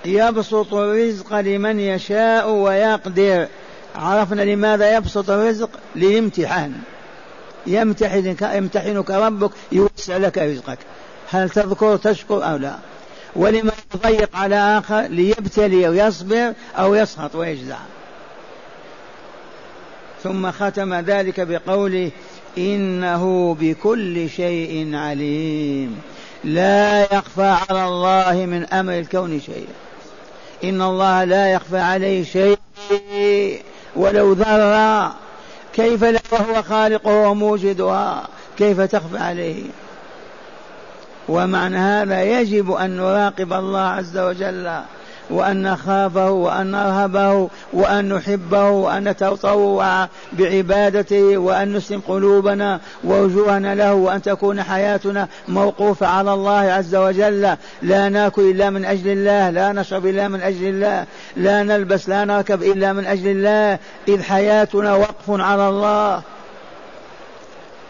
يبسط 0.05 0.73
الرزق 0.73 1.33
لمن 1.39 1.79
يشاء 1.79 2.49
ويقدر. 2.49 3.47
عرفنا 3.95 4.41
لماذا 4.41 4.95
يبسط 4.97 5.29
الرزق؟ 5.29 5.69
للامتحان 5.95 6.73
يمتحنك 7.67 8.41
يمتحنك 8.41 9.11
ربك 9.11 9.51
يوسع 9.71 10.17
لك 10.17 10.37
رزقك. 10.37 10.77
هل 11.29 11.49
تذكر 11.49 11.97
تشكر 11.97 12.51
أو 12.51 12.57
لا؟ 12.57 12.75
ولما 13.35 13.71
يضيق 13.95 14.35
على 14.35 14.55
آخر 14.55 15.01
ليبتلي 15.01 15.89
ويصبر 15.89 16.53
أو 16.77 16.95
يسخط 16.95 17.35
ويجزع. 17.35 17.77
ثم 20.23 20.51
ختم 20.51 20.93
ذلك 20.93 21.39
بقوله 21.39 22.11
إنه 22.57 23.55
بكل 23.59 24.29
شيء 24.29 24.95
عليم. 24.95 26.01
لا 26.43 27.03
يخفى 27.03 27.57
على 27.69 27.87
الله 27.87 28.45
من 28.45 28.65
أمر 28.65 28.99
الكون 28.99 29.41
شيء. 29.41 29.67
إن 30.63 30.81
الله 30.81 31.23
لا 31.23 31.51
يخفى 31.51 31.77
عليه 31.77 32.23
شيء. 32.23 32.59
ولو 33.95 34.33
ذرة 34.33 35.15
كيف 35.73 36.03
لا 36.03 36.19
وهو 36.31 36.63
خالقها 36.63 37.27
وموجدها 37.27 38.27
كيف 38.57 38.81
تخفى 38.81 39.17
عليه؟ 39.17 39.63
ومعنى 41.29 41.77
هذا 41.77 42.23
يجب 42.23 42.71
أن 42.71 42.97
نراقب 42.97 43.53
الله 43.53 43.79
عز 43.79 44.17
وجل. 44.17 44.81
وأن 45.29 45.63
نخافه 45.63 46.31
وأن 46.31 46.71
نرهبه 46.71 47.49
وأن 47.73 48.13
نحبه 48.13 48.69
وأن 48.69 49.09
نتطوع 49.09 50.07
بعبادته 50.33 51.37
وأن 51.37 51.73
نسلم 51.73 52.01
قلوبنا 52.07 52.79
ووجوهنا 53.03 53.75
له 53.75 53.93
وأن 53.93 54.21
تكون 54.21 54.63
حياتنا 54.63 55.27
موقوفة 55.47 56.07
على 56.07 56.33
الله 56.33 56.71
عز 56.71 56.95
وجل. 56.95 57.57
لا 57.81 58.09
ناكل 58.09 58.41
إلا 58.41 58.69
من 58.69 58.85
أجل 58.85 59.07
الله 59.07 59.49
لا 59.49 59.71
نشرب 59.71 60.05
إلا 60.05 60.27
من 60.27 60.41
أجل 60.41 60.65
الله 60.65 61.05
لا 61.35 61.63
نلبس 61.63 62.09
لا 62.09 62.25
نركب 62.25 62.63
إلا 62.63 62.93
من 62.93 63.05
أجل 63.05 63.27
الله. 63.27 63.79
إذ 64.07 64.21
حياتنا 64.23 64.95
وقف 64.95 65.29
على 65.29 65.69
الله. 65.69 66.21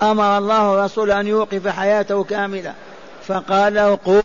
أمر 0.01 0.37
الله 0.37 0.73
الرسول 0.73 1.11
أن 1.11 1.27
يوقف 1.27 1.67
حياته 1.67 2.23
كاملة 2.23 2.73
فقال 3.27 3.97
قل 4.05 4.23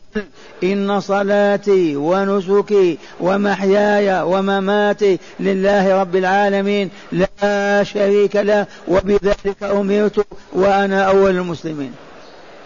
إن 0.64 1.00
صلاتي 1.00 1.96
ونسكي 1.96 2.98
ومحياي 3.20 4.22
ومماتي 4.22 5.18
لله 5.40 6.00
رب 6.00 6.16
العالمين 6.16 6.90
لا 7.12 7.82
شريك 7.82 8.36
له 8.36 8.66
وبذلك 8.88 9.62
أمرت 9.62 10.26
وأنا 10.52 11.02
أول 11.02 11.30
المسلمين. 11.30 11.92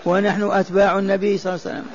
ونحن 0.07 0.51
أتباع 0.51 0.99
النبي 0.99 1.39
صلى 1.39 1.53
الله 1.53 1.67
عليه 1.67 1.75
وسلم. 1.79 1.91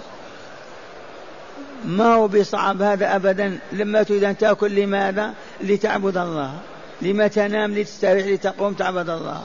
ما 1.86 2.14
هو 2.14 2.28
بصعب 2.28 2.82
هذا 2.82 3.16
أبدا 3.16 3.60
لما 3.72 4.04
تريد 4.04 4.24
أن 4.24 4.38
تأكل 4.38 4.76
لماذا؟ 4.76 5.34
لتعبد 5.62 6.18
الله. 6.18 6.54
لما 7.02 7.28
تنام 7.28 7.74
لتستريح 7.74 8.28
لتقوم 8.28 8.74
تعبد 8.74 9.10
الله. 9.10 9.42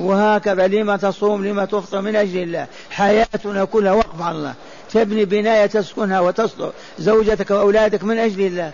وهكذا 0.00 0.66
لما 0.66 0.96
تصوم 0.96 1.44
لما 1.46 1.64
تفطر 1.64 2.00
من 2.00 2.16
أجل 2.16 2.38
الله. 2.42 2.66
حياتنا 2.90 3.64
كلها 3.64 3.92
وقف 3.92 4.22
على 4.22 4.36
الله. 4.36 4.54
تبني 4.92 5.24
بناية 5.24 5.66
تسكنها 5.66 6.20
وتصلح 6.20 6.70
زوجتك 6.98 7.50
وأولادك 7.50 8.04
من 8.04 8.18
أجل 8.18 8.40
الله. 8.40 8.72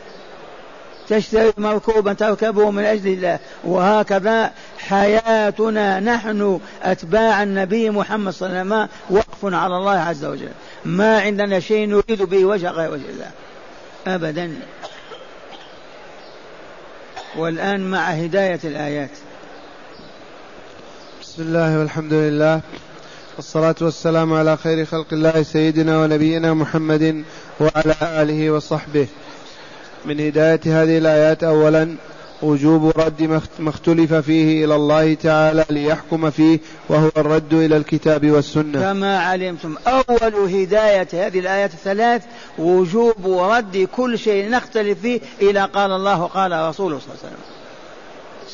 تشتري 1.09 1.53
مركوبا 1.57 2.13
تركبه 2.13 2.71
من 2.71 2.85
أجل 2.85 3.13
الله. 3.13 3.39
وهكذا 3.65 4.53
حياتنا 4.79 6.01
نحن 6.01 6.61
أتباع 6.83 7.43
النبي 7.43 7.91
محمد 7.91 8.33
صلى 8.33 8.47
الله 8.47 8.59
عليه 8.59 8.71
وسلم 8.71 8.89
وقف 9.11 9.55
على 9.55 9.77
الله 9.77 9.99
عز 9.99 10.25
وجل. 10.25 10.53
ما 10.85 11.21
عندنا 11.21 11.61
شيء 11.61 11.89
نريد 11.89 12.23
به 12.23 12.45
وجه 12.45 12.71
غير 12.71 12.91
وجه 12.91 13.11
الله. 13.11 13.31
أبدا. 14.07 14.55
والآن 17.37 17.91
مع 17.91 17.99
هداية 17.99 18.61
الآيات. 18.65 19.11
بسم 21.35 21.43
الله 21.43 21.79
والحمد 21.79 22.13
لله 22.13 22.61
والصلاة 23.37 23.75
والسلام 23.81 24.33
على 24.33 24.57
خير 24.57 24.85
خلق 24.85 25.07
الله 25.13 25.43
سيدنا 25.43 26.03
ونبينا 26.03 26.55
محمد 26.55 27.25
وعلى 27.61 27.95
آله 28.03 28.51
وصحبه. 28.51 29.07
من 30.05 30.21
هداية 30.21 30.61
هذه 30.67 30.99
الآيات 30.99 31.45
أولا 31.45 31.97
وجوب 32.43 32.93
رد 32.97 33.23
ما 33.59 33.69
اختلف 33.69 34.15
فيه 34.15 34.65
إلى 34.65 34.75
الله 34.75 35.15
تعالى 35.15 35.65
ليحكم 35.71 36.31
فيه 36.31 36.59
وهو 36.89 37.11
الرد 37.17 37.55
إلى 37.55 37.77
الكتاب 37.77 38.31
والسنة. 38.31 38.81
كما 38.81 39.19
علمتم 39.19 39.75
أول 39.87 40.35
هداية 40.35 41.09
هذه 41.13 41.39
الآيات 41.39 41.75
الثلاث 41.75 42.23
وجوب 42.59 43.27
رد 43.27 43.89
كل 43.97 44.19
شيء 44.19 44.51
نختلف 44.51 45.01
فيه 45.01 45.21
إلى 45.41 45.65
قال 45.65 45.91
الله 45.91 46.25
قال 46.25 46.53
رسوله 46.53 46.99
صلى 46.99 47.09
الله 47.09 47.19
عليه 47.25 47.33
وسلم. 47.33 47.54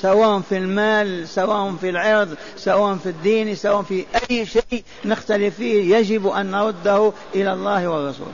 سواء 0.03 0.41
في 0.41 0.57
المال 0.57 1.29
سواء 1.29 1.75
في 1.81 1.89
العرض 1.89 2.35
سواء 2.57 2.97
في 2.97 3.09
الدين 3.09 3.55
سواء 3.55 3.83
في 3.83 4.05
أي 4.31 4.47
شيء 4.47 4.85
نختلف 5.05 5.57
فيه 5.57 5.97
يجب 5.97 6.27
أن 6.27 6.51
نرده 6.51 7.13
إلى 7.35 7.53
الله 7.53 7.89
والرسول. 7.89 8.33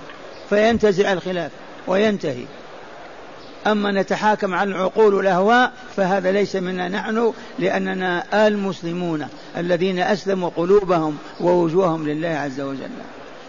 فينتزع 0.50 1.12
الخلاف 1.12 1.50
وينتهي. 1.86 2.44
أما 3.66 3.92
نتحاكم 3.92 4.54
على 4.54 4.70
العقول 4.70 5.14
والأهواء 5.14 5.72
فهذا 5.96 6.32
ليس 6.32 6.56
منا 6.56 6.88
نحن 6.88 7.32
لأننا 7.58 8.46
المسلمون 8.46 9.28
الذين 9.56 9.98
أسلموا 9.98 10.50
قلوبهم 10.56 11.18
ووجوههم 11.40 12.08
لله 12.08 12.28
عز 12.28 12.60
وجل. 12.60 12.90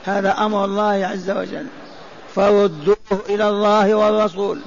هذا 0.06 0.32
أمر 0.32 0.66
الله 0.66 1.06
عز 1.06 1.30
وجل. 1.30 1.66
فردوه 2.36 2.96
إلى 3.30 3.50
الله 3.50 3.96
والرسول. 3.96 4.60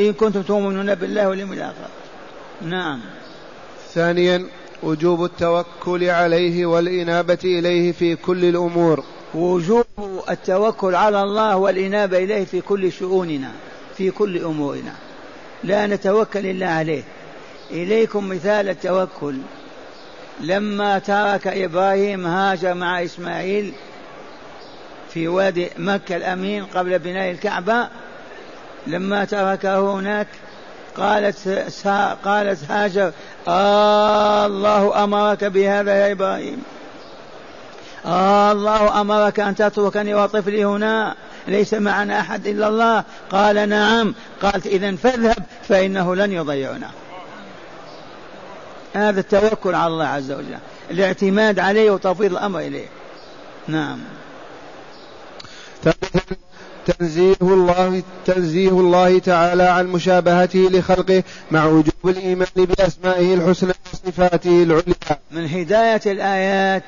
إن 0.00 0.12
كنتم 0.12 0.42
تؤمنون 0.42 0.94
بالله 0.94 1.28
واليوم 1.28 1.52
الآخر. 1.52 1.88
نعم. 2.62 3.00
ثانيا 3.94 4.46
وجوب 4.82 5.24
التوكل 5.24 6.04
عليه 6.04 6.66
والإنابة 6.66 7.38
إليه 7.44 7.92
في 7.92 8.16
كل 8.16 8.44
الأمور. 8.44 9.04
وجوب 9.34 9.86
التوكل 10.30 10.94
على 10.94 11.22
الله 11.22 11.56
والإنابة 11.56 12.18
إليه 12.18 12.44
في 12.44 12.60
كل 12.60 12.92
شؤوننا 12.92 13.52
في 13.96 14.10
كل 14.10 14.38
أمورنا. 14.38 14.94
لا 15.64 15.86
نتوكل 15.86 16.46
إلا 16.46 16.68
عليه. 16.70 17.02
إليكم 17.70 18.28
مثال 18.28 18.68
التوكل. 18.68 19.36
لما 20.40 20.98
ترك 20.98 21.46
إبراهيم 21.46 22.26
هاجر 22.26 22.74
مع 22.74 23.04
إسماعيل 23.04 23.72
في 25.10 25.28
وادي 25.28 25.70
مكة 25.78 26.16
الأمين 26.16 26.64
قبل 26.64 26.98
بناء 26.98 27.30
الكعبة 27.30 27.88
لما 28.86 29.24
تركه 29.24 29.94
هناك 29.94 30.26
قالت 30.96 31.48
قالت 32.24 32.70
هاجر 32.70 33.12
آه 33.48 34.46
الله 34.46 35.04
أمرك 35.04 35.44
بهذا 35.44 35.94
يا 35.94 36.12
إبراهيم 36.12 36.62
آه 38.06 38.52
الله 38.52 39.00
أمرك 39.00 39.40
أن 39.40 39.54
تتركني 39.54 40.14
وطفلي 40.14 40.64
هنا 40.64 41.14
ليس 41.48 41.74
معنا 41.74 42.20
أحد 42.20 42.46
إلا 42.46 42.68
الله. 42.68 43.04
قال 43.30 43.68
نعم 43.68 44.14
قالت 44.42 44.66
إذا 44.66 44.96
فاذهب 44.96 45.44
فإنه 45.68 46.14
لن 46.14 46.32
يضيعنا. 46.32 46.90
هذا 48.94 49.20
التوكل 49.20 49.74
على 49.74 49.86
الله 49.86 50.06
عز 50.06 50.32
وجل 50.32 50.58
الاعتماد 50.90 51.58
عليه 51.58 51.90
وتفويض 51.90 52.32
الأمر 52.32 52.60
إليه. 52.60 52.88
نعم. 53.68 53.98
تنزيه 56.86 57.36
الله 57.42 58.02
تنزيه 58.26 58.70
الله 58.70 59.18
تعالى 59.18 59.62
عن 59.62 59.86
مشابهته 59.86 60.68
لخلقه 60.72 61.22
مع 61.50 61.64
وجوب 61.64 62.04
الإيمان 62.04 62.48
بأسمائه 62.56 63.34
الحسنى 63.34 63.72
وصفاته 63.92 64.62
العليا. 64.62 65.20
من 65.30 65.48
هداية 65.48 66.00
الآيات 66.06 66.82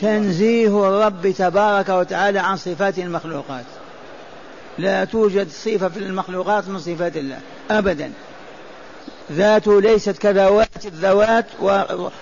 تنزيه 0.00 0.88
الرب 0.88 1.30
تبارك 1.30 1.88
وتعالى 1.88 2.38
عن 2.38 2.56
صفات 2.56 2.98
المخلوقات. 2.98 3.64
لا 4.78 5.04
توجد 5.04 5.48
صفة 5.48 5.88
في 5.88 5.98
المخلوقات 5.98 6.68
من 6.68 6.78
صفات 6.78 7.16
الله 7.16 7.38
أبدا. 7.70 8.12
ذاته 9.32 9.80
ليست 9.80 10.18
كذوات 10.18 10.86
الذوات 10.86 11.46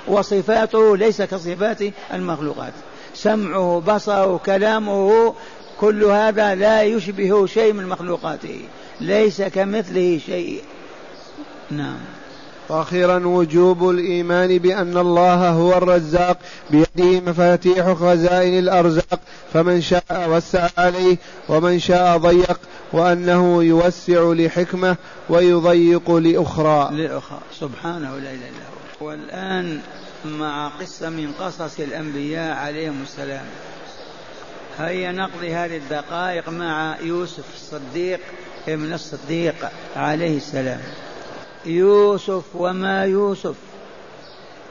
وصفاته 0.09 0.96
ليس 0.96 1.22
كصفات 1.22 1.78
المخلوقات. 2.14 2.72
سمعه 3.14 3.83
بصره 3.87 4.40
كلامه 4.46 5.35
كل 5.81 6.05
هذا 6.05 6.55
لا 6.55 6.83
يشبه 6.83 7.47
شيء 7.47 7.73
من 7.73 7.87
مخلوقاته 7.87 8.61
ليس 9.01 9.43
كمثله 9.43 10.21
شيء. 10.27 10.62
نعم. 11.71 11.99
وأخيرا 12.69 13.27
وجوب 13.27 13.91
الإيمان 13.91 14.59
بأن 14.59 14.97
الله 14.97 15.51
هو 15.51 15.73
الرزاق 15.73 16.38
بيده 16.71 17.21
مفاتيح 17.31 17.93
خزائن 17.93 18.59
الأرزاق 18.59 19.21
فمن 19.53 19.81
شاء 19.81 20.31
وسع 20.31 20.69
عليه 20.79 21.17
ومن 21.49 21.79
شاء 21.79 22.17
ضيق 22.17 22.61
وأنه 22.93 23.64
يوسع 23.64 24.33
لحكمة 24.33 24.97
ويضيق 25.29 26.11
لأخرى. 26.11 26.88
لأخرى. 26.93 27.41
سبحانه 27.61 28.19
لا 28.19 28.31
إله 28.31 28.35
إلا 28.35 28.67
هو. 29.03 29.07
والآن 29.07 29.81
مع 30.25 30.69
قصة 30.69 31.09
من 31.09 31.33
قصص 31.41 31.81
الأنبياء 31.81 32.57
عليهم 32.57 33.03
السلام. 33.03 33.45
هيا 34.79 35.12
نقضي 35.12 35.55
هذه 35.55 35.77
الدقائق 35.77 36.49
مع 36.49 36.97
يوسف 37.03 37.45
الصديق 37.55 38.21
ابن 38.69 38.93
الصديق 38.93 39.55
عليه 39.97 40.37
السلام. 40.37 40.81
يوسف 41.67 42.45
وما 42.55 43.05
يوسف؟ 43.05 43.55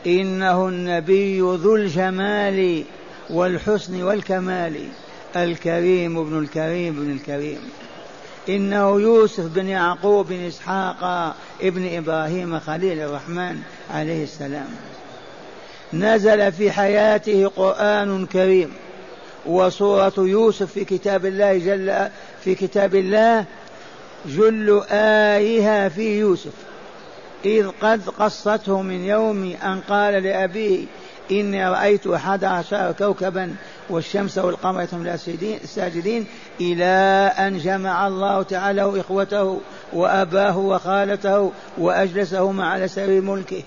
إنه 0.06 0.68
النبي 0.68 1.40
ذو 1.40 1.76
الجمال 1.76 2.84
والحسن 3.30 4.04
والكمال. 4.04 4.76
الكريم 5.36 6.18
ابن 6.18 6.40
الكريم 6.40 6.98
ابن 7.02 7.12
الكريم. 7.12 7.60
إنه 8.50 9.02
يوسف 9.02 9.46
بن 9.46 9.68
يعقوب 9.68 10.28
بن 10.28 10.48
إسحاق 10.48 11.04
ابن 11.62 11.98
إبراهيم 11.98 12.60
خليل 12.60 13.00
الرحمن 13.00 13.62
عليه 13.94 14.24
السلام. 14.24 14.70
نزل 15.94 16.52
في 16.52 16.72
حياته 16.72 17.48
قرآن 17.48 18.26
كريم. 18.26 18.74
وصورة 19.48 20.14
يوسف 20.18 20.72
في 20.72 20.86
كتاب 20.86 21.26
الله 21.26 21.58
جل 21.58 22.10
في 22.44 22.56
كتاب 22.56 22.96
الله 22.96 23.46
جل 24.26 24.84
آيها 24.92 25.90
في 25.90 26.20
يوسف. 26.20 26.52
إذ 27.46 27.68
قد 27.82 28.10
قصته 28.10 28.82
من 28.82 29.06
يوم 29.06 29.56
أن 29.64 29.82
قال 29.90 30.24
لأبيه 30.24 30.86
إني 31.32 31.70
رأيت 31.70 32.08
أحد 32.08 32.44
عشر 32.44 32.92
كوكبا 32.92 33.56
والشمس 33.90 34.38
والقمر 34.38 34.88
هم 34.94 35.08
الساجدين 35.64 36.26
إلى 36.62 36.86
أن 37.38 37.58
جمع 37.58 38.08
الله 38.08 38.44
تعالى 38.44 39.00
إخوته 39.00 39.62
وأباه 39.94 40.58
وخالته 40.58 41.52
وأجلسهما 41.78 42.68
على 42.68 42.88
سرير 42.88 43.22
ملكه. 43.22 43.64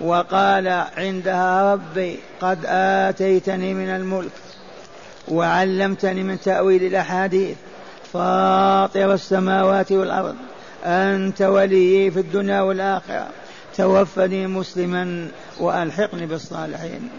وقال 0.00 0.68
عندها 0.96 1.72
ربي 1.72 2.18
قد 2.40 2.58
آتيتني 2.66 3.74
من 3.74 3.88
الملك 3.88 4.30
وعلمتني 5.28 6.22
من 6.22 6.40
تأويل 6.40 6.84
الأحاديث 6.84 7.56
فاطر 8.12 9.14
السماوات 9.14 9.92
والأرض 9.92 10.34
أنت 10.84 11.42
وليي 11.42 12.10
في 12.10 12.20
الدنيا 12.20 12.60
والآخرة. 12.60 13.26
توفني 13.76 14.46
مسلما 14.46 15.28
وألحقني 15.60 16.26
بالصالحين. 16.26 17.10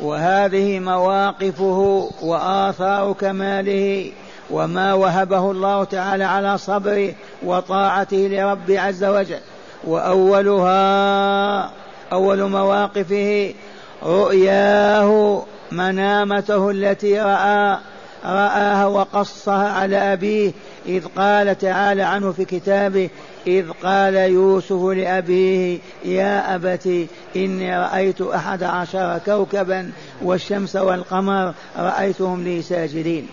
وهذه 0.00 0.78
مواقفه 0.78 2.10
وآثار 2.22 3.12
كماله 3.12 4.12
وما 4.50 4.94
وهبه 4.94 5.50
الله 5.50 5.84
تعالى 5.84 6.24
على 6.24 6.58
صبره 6.58 7.14
وطاعته 7.42 8.16
لرب 8.16 8.70
عز 8.70 9.04
وجل. 9.04 9.40
وأولها 9.86 11.70
أول 12.12 12.50
مواقفه 12.50 13.54
رؤياه 14.02 15.42
منامته 15.72 16.70
التي 16.70 17.20
رأى 17.20 17.78
رآها 18.24 18.86
وقصها 18.86 19.68
على 19.68 20.12
أبيه 20.12 20.52
إذ 20.86 21.04
قال 21.16 21.58
تعالى 21.58 22.02
عنه 22.02 22.32
في 22.32 22.44
كتابه 22.44 23.10
إذ 23.46 23.70
قال 23.82 24.14
يوسف 24.14 24.82
لأبيه 24.82 25.78
يا 26.04 26.54
أبت 26.54 27.06
إني 27.36 27.78
رأيت 27.78 28.20
أحد 28.20 28.62
عشر 28.62 29.18
كوكبا 29.26 29.90
والشمس 30.22 30.76
والقمر 30.76 31.54
رأيتهم 31.78 32.44
لي 32.44 32.62
ساجدين. 32.62 33.26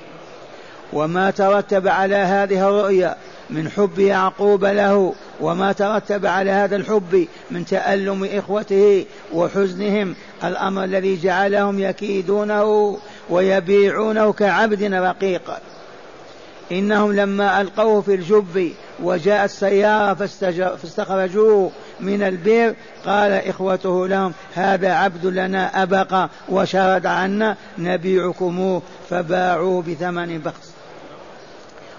وما 0.94 1.32
ترتب 1.32 1.88
على 1.88 2.16
هذه 2.16 2.70
الرؤيا 2.70 3.16
من 3.50 3.70
حب 3.70 4.00
يعقوب 4.00 4.66
له 4.66 5.14
وما 5.42 5.72
ترتب 5.72 6.26
على 6.26 6.52
هذا 6.52 6.76
الحب 6.76 7.28
من 7.52 7.66
تألم 7.66 8.30
إخوته 8.34 9.06
وحزنهم 9.34 10.16
الأمر 10.44 10.84
الذي 10.84 11.20
جعلهم 11.22 11.80
يكيدونه 11.80 12.98
ويبيعونه 13.30 14.34
كعبد 14.34 14.84
رقيق. 14.84 15.52
إنهم 16.72 17.14
لما 17.14 17.62
ألقوه 17.62 18.02
في 18.02 18.16
الجب 18.16 18.72
وجاءت 19.04 19.50
سيارة 19.50 20.14
فاستخرجوه 20.76 21.72
من 22.00 22.24
البئر 22.24 22.76
قال 23.06 23.32
إخوته 23.32 24.08
لهم 24.08 24.34
هذا 24.54 24.94
عبد 24.94 25.26
لنا 25.26 25.84
أبق 25.84 26.30
وشرد 26.50 27.06
عنا 27.06 27.58
نبيعكموه 27.78 28.82
فباعوه 29.10 29.82
بثمن 29.82 30.40
بخس. 30.40 30.73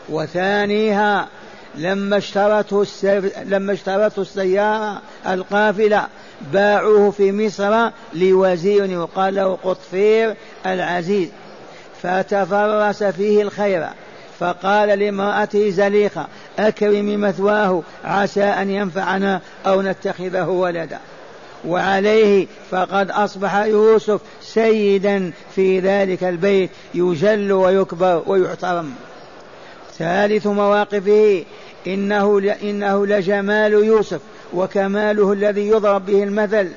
وثانيها 0.09 1.29
لما 1.75 2.17
اشترته. 2.17 2.87
لما 3.45 3.73
اشترته 3.73 4.23
السيارة 4.23 5.03
القافلة 5.27 6.07
باعوه 6.53 7.11
في 7.11 7.33
مصر 7.33 7.91
لوزير 8.15 8.85
يقال 8.85 9.35
له 9.35 9.59
قطفير 9.65 10.37
العزيز. 10.67 11.29
فتفرس 12.03 13.03
فيه 13.03 13.43
الخير. 13.43 13.87
فقال 14.39 14.89
لامرأته 14.99 15.71
زليخة 15.71 16.27
أكرمي 16.59 17.17
مثواه 17.17 17.83
عسى 18.05 18.45
أن 18.45 18.71
ينفعنا 18.71 19.41
أو 19.67 19.83
نتخذه 19.83 20.49
ولدا. 20.49 20.99
وعليه 21.67 22.47
فقد 22.71 23.11
أصبح 23.11 23.57
يوسف 23.57 24.21
سيدا 24.43 25.33
في 25.55 25.81
ذلك 25.81 26.25
البيت 26.25 26.71
يجل 26.95 27.53
ويكبر 27.53 28.23
ويحترم. 28.27 28.95
ثالث 29.99 30.47
مواقفه 30.47 31.45
إنه 31.87 32.55
إنه 32.63 33.07
لجمال 33.07 33.73
يوسف 33.73 34.21
وكماله 34.55 35.33
الذي 35.33 35.69
يضرب 35.69 36.07
به 36.07 36.23
المثل. 36.23 36.69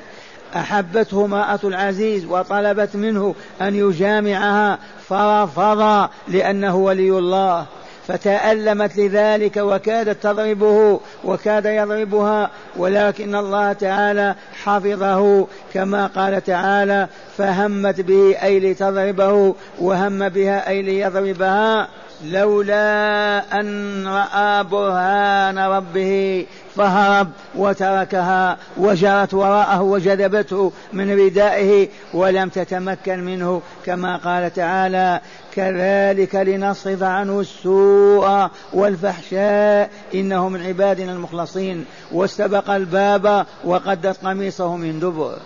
أحبته 0.56 1.25
امرأة 1.25 1.60
العزيز 1.63 2.25
وطلبت 2.25 2.95
منه 2.95 3.36
أن 3.62 3.75
يجامعها 3.75 4.80
فرفض 5.10 6.10
لأنه 6.27 6.75
ولي 6.75 7.10
الله. 7.10 7.65
فتألمت 8.08 8.97
لذلك 8.97 9.58
وكادت 9.58 10.23
تضربه 10.23 10.99
وكاد 11.23 11.65
يضربها 11.65 12.49
ولكن 12.75 13.36
الله 13.36 13.73
تعالى 13.73 14.36
حفظه. 14.63 15.47
كما 15.73 16.08
قال 16.08 16.43
تعالى 16.43 17.08
فهمت 17.38 18.01
به 18.01 18.38
أي 18.43 18.60
لتضربه 18.60 19.56
وهم 19.80 20.30
بها 20.30 20.69
أي 20.69 20.82
ليضربها. 20.82 21.88
لولا 22.25 23.60
أن 23.60 24.08
رأى 24.08 24.63
برهان 24.63 25.60
ربه 25.60 26.45
فهرب 26.75 27.27
وتركها 27.56 28.58
وجرت 28.77 29.34
وراءه 29.34 29.82
وجذبته 29.82 30.71
من 30.93 31.25
ردائه 31.25 31.89
ولم 32.13 32.49
تتمكن 32.49 33.19
منه 33.19 33.62
كما 33.86 34.17
قال 34.17 34.53
تعالى 34.53 35.21
كذلك 35.53 36.36
لنصرف 36.36 37.03
عنه 37.03 37.39
السوء 37.39 38.47
والفحشاء 38.73 39.89
إنه 40.13 40.49
من 40.49 40.65
عبادنا 40.65 41.12
المخلصين 41.12 41.86
واستبق 42.12 42.69
الباب 42.69 43.45
وقدت 43.63 44.25
قميصه 44.25 44.75
من 44.75 44.99
دبر 44.99 45.38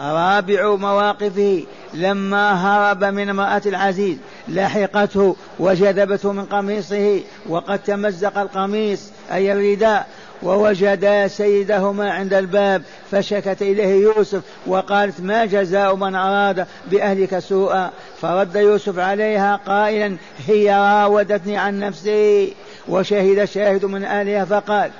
رابع 0.00 0.74
مواقفه 0.74 1.64
لما 1.94 2.52
هرب 2.52 3.04
من 3.04 3.28
امرأة 3.28 3.62
العزيز 3.66 4.16
لحقته 4.48 5.36
وجذبته 5.58 6.32
من 6.32 6.44
قميصه 6.44 7.20
وقد 7.48 7.78
تمزق 7.78 8.38
القميص 8.38 9.10
أي 9.32 9.52
الرداء 9.52 10.06
ووجدا 10.42 11.28
سيدهما 11.28 12.10
عند 12.10 12.34
الباب 12.34 12.82
فشكت 13.10 13.62
إليه 13.62 14.02
يوسف 14.02 14.42
وقالت 14.66 15.20
ما 15.20 15.44
جزاء 15.44 15.94
من 15.94 16.14
أراد 16.14 16.66
بأهلك 16.90 17.38
سوءا؟ 17.38 17.90
فرد 18.20 18.56
يوسف 18.56 18.98
عليها 18.98 19.60
قائلا 19.66 20.16
هي 20.46 20.70
راودتني 20.70 21.56
عن 21.56 21.80
نفسي. 21.80 22.54
وشهد 22.88 23.44
شاهد 23.44 23.84
من 23.84 24.04
أهلها 24.04 24.44
فقال 24.44 24.90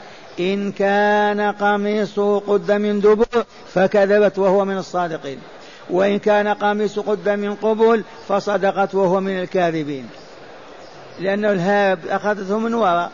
إن 0.41 0.73
كان 0.73 1.41
قميصه 1.41 2.39
قد 2.39 2.73
من 2.73 3.01
دبر 3.01 3.45
فكذبت 3.75 4.39
وهو 4.39 4.65
من 4.65 4.79
الصادقين. 4.79 5.39
وإن 5.91 6.19
كان 6.19 6.49
قميص 6.49 6.99
قد 6.99 7.29
من 7.29 7.55
قبل 7.55 8.05
فصدقت 8.29 8.95
وهو 8.95 9.21
من 9.21 9.41
الكاذبين. 9.41 10.09
لأنه 11.21 11.53
الهاب 11.53 11.99
أخذته 12.09 12.59
من 12.59 12.75
وراء 12.75 13.11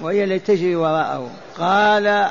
وهي 0.00 0.24
التي 0.24 0.56
تجري 0.56 0.76
وراءه. 0.76 1.30
قال 1.58 2.30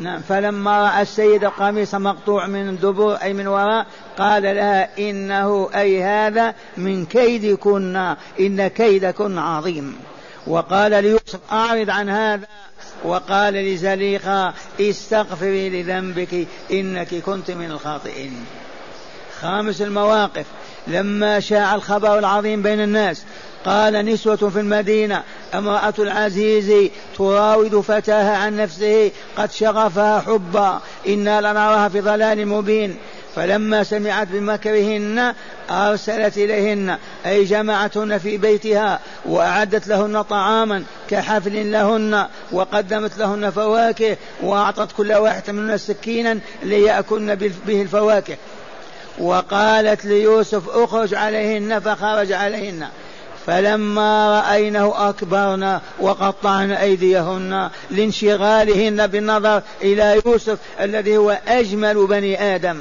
نعم 0.00 0.20
فلما 0.20 0.82
رأى 0.82 1.02
السيد 1.02 1.44
القميص 1.44 1.94
مقطوع 1.94 2.46
من 2.46 2.76
دبر 2.76 3.14
أي 3.14 3.32
من 3.32 3.46
وراء 3.46 3.86
قال 4.18 4.42
لها 4.42 4.88
إنه 4.98 5.70
أي 5.74 6.02
هذا 6.02 6.54
من 6.76 7.06
كيدكن 7.06 8.14
إن 8.40 8.66
كيدكن 8.66 9.38
عظيم. 9.38 9.96
وقال 10.48 10.90
ليوسف 11.04 11.38
أعرض 11.52 11.90
عن 11.90 12.10
هذا 12.10 12.46
وقال 13.04 13.54
لزليخة 13.54 14.54
استغفري 14.80 15.70
لذنبك 15.70 16.46
إنك 16.72 17.14
كنت 17.14 17.50
من 17.50 17.70
الخاطئين. 17.70 18.44
خامس 19.40 19.82
المواقف 19.82 20.46
لما 20.86 21.40
شاع 21.40 21.74
الخبر 21.74 22.18
العظيم 22.18 22.62
بين 22.62 22.80
الناس 22.80 23.22
قال 23.64 24.06
نسوة 24.06 24.36
في 24.36 24.60
المدينة 24.60 25.22
امرأة 25.54 25.94
العزيز 25.98 26.90
تراود 27.16 27.80
فتاها 27.80 28.36
عن 28.36 28.56
نفسه 28.56 29.10
قد 29.36 29.52
شغفها 29.52 30.20
حبا 30.20 30.80
إنا 31.08 31.40
لنراها 31.40 31.88
في 31.88 32.00
ضلال 32.00 32.48
مبين. 32.48 32.96
فلما 33.36 33.84
سمعت 33.84 34.28
بمكرهن 34.30 35.34
أرسلت 35.70 36.36
إليهن 36.36 36.98
أي 37.26 37.44
جمعتهن 37.44 38.18
في 38.18 38.36
بيتها 38.36 39.00
وأعدت 39.24 39.88
لهن 39.88 40.22
طعاما 40.22 40.84
كحفل 41.10 41.72
لهن 41.72 42.26
وقدمت 42.52 43.18
لهن 43.18 43.50
فواكه 43.50 44.16
وأعطت 44.42 44.92
كل 44.96 45.12
واحدة 45.12 45.52
منهن 45.52 45.78
سكينا 45.78 46.38
ليأكلن 46.62 47.34
به 47.66 47.82
الفواكه. 47.82 48.36
وقالت 49.18 50.04
ليوسف 50.04 50.68
اخرج 50.68 51.14
عليهن 51.14 51.80
فخرج 51.80 52.32
عليهن. 52.32 52.88
فلما 53.46 54.40
رأينه 54.40 55.08
أكبرنا 55.08 55.80
وقطعن 56.00 56.70
أيديهن 56.70 57.70
لانشغالهن 57.90 59.06
بالنظر 59.06 59.62
إلى 59.82 60.22
يوسف 60.26 60.58
الذي 60.80 61.16
هو 61.16 61.38
أجمل 61.48 62.06
بني 62.06 62.54
آدم. 62.54 62.78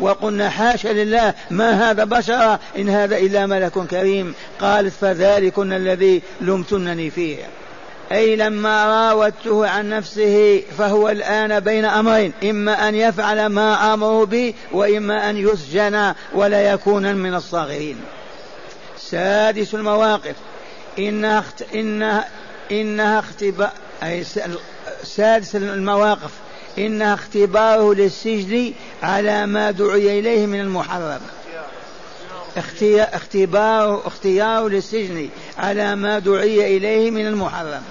وقلنا 0.00 0.50
حاشا 0.50 0.88
لله 0.88 1.34
ما 1.50 1.90
هذا 1.90 2.04
بشرا 2.04 2.58
إن 2.78 2.88
هذا 2.88 3.16
إلا 3.16 3.46
ملك 3.46 3.72
كريم. 3.72 4.34
قالت 4.60 4.92
فذلكن 5.00 5.72
الذي 5.72 6.22
لمتنني 6.40 7.10
فيه. 7.10 7.36
أي 8.12 8.36
لما 8.36 8.86
راودته 8.86 9.68
عن 9.68 9.88
نفسه 9.88 10.62
فهو 10.78 11.08
الآن 11.08 11.60
بين 11.60 11.84
أمرين. 11.84 12.32
إما 12.44 12.88
أن 12.88 12.94
يفعل 12.94 13.46
ما 13.46 13.94
أمره 13.94 14.24
به 14.24 14.54
وإما 14.72 15.30
أن 15.30 15.36
يسجن 15.36 16.14
ولا 16.34 16.72
يكون 16.72 17.14
من 17.14 17.34
الصاغرين. 17.34 18.00
سادس 18.98 19.74
المواقف. 19.74 20.34
إنها 20.98 21.38
اخت... 21.38 21.62
إنها 21.74 22.28
إنها 22.70 23.18
اختباء 23.18 23.72
أي 24.02 24.24
سادس 25.02 25.56
المواقف. 25.56 26.30
إنها 26.78 27.14
اختباره 27.14 27.94
للسجن 27.94 28.72
على 29.02 29.46
ما 29.46 29.70
دعي 29.70 30.18
إليه 30.18 30.46
من 30.46 30.60
المحرم. 30.60 31.20
اختبار 32.56 34.06
اختياره 34.06 34.68
للسجن 34.68 35.28
على 35.58 35.96
ما 35.96 36.18
دعي 36.18 36.76
إليه 36.76 37.10
من 37.10 37.26
المحرم. 37.26 37.82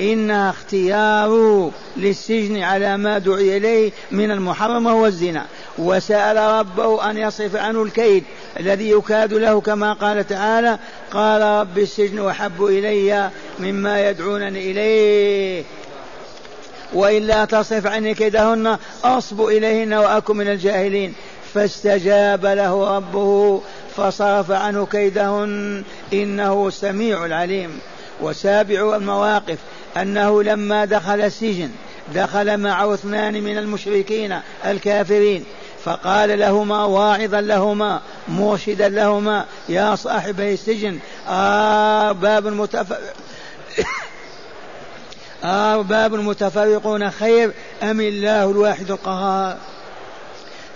إنها 0.00 0.50
اختيار 0.50 1.70
للسجن 1.96 2.62
على 2.62 2.96
ما 2.96 3.18
دعي 3.18 3.56
إليه 3.56 3.92
من 4.10 4.30
المحرم 4.30 4.86
وهو 4.86 5.06
الزنا. 5.06 5.46
وسأل 5.78 6.36
ربه 6.36 7.10
أن 7.10 7.18
يصرف 7.18 7.56
عنه 7.56 7.82
الكيد 7.82 8.24
الذي 8.60 8.90
يكاد 8.90 9.32
له 9.32 9.60
كما 9.60 9.92
قال 9.92 10.26
تعالى 10.26 10.78
قال 11.12 11.42
رب 11.42 11.78
السجن 11.78 12.28
أحب 12.28 12.64
إلي 12.64 13.30
مما 13.58 14.10
يدعونني 14.10 14.70
إليه. 14.70 15.64
وإلا 16.92 17.44
تصرف 17.44 17.86
عني 17.86 18.14
كيدهن 18.14 18.78
أصب 19.04 19.40
إليهن 19.40 19.92
وأكن 19.92 20.36
من 20.36 20.48
الجاهلين. 20.48 21.14
فاستجاب 21.54 22.46
له 22.46 22.96
ربه 22.96 23.62
فصرف 23.96 24.50
عنه 24.50 24.86
كيدهن. 24.86 25.82
إنه 26.12 26.70
سميع 26.70 27.26
العليم. 27.26 27.80
وسابع 28.20 28.96
المواقف 28.96 29.58
أنه 29.96 30.42
لما 30.42 30.84
دخل 30.84 31.20
السجن 31.20 31.70
دخل 32.14 32.56
معه 32.58 32.94
اثنان 32.94 33.42
من 33.42 33.58
المشركين 33.58 34.40
الكافرين. 34.66 35.44
فقال 35.84 36.38
لهما 36.38 36.84
واعظا 36.84 37.40
لهما 37.40 38.00
مرشدا 38.28 38.88
لهما 38.88 39.44
يا 39.68 39.94
صاحبي 39.94 40.52
السجن 40.54 40.98
أرباب 41.28 42.46
متفرق 42.46 43.14
أرباب 45.44 46.14
متفرقون 46.14 47.10
خير 47.10 47.52
أم 47.82 48.00
الله 48.00 48.50
الواحد 48.50 48.90
القهار؟ 48.90 49.56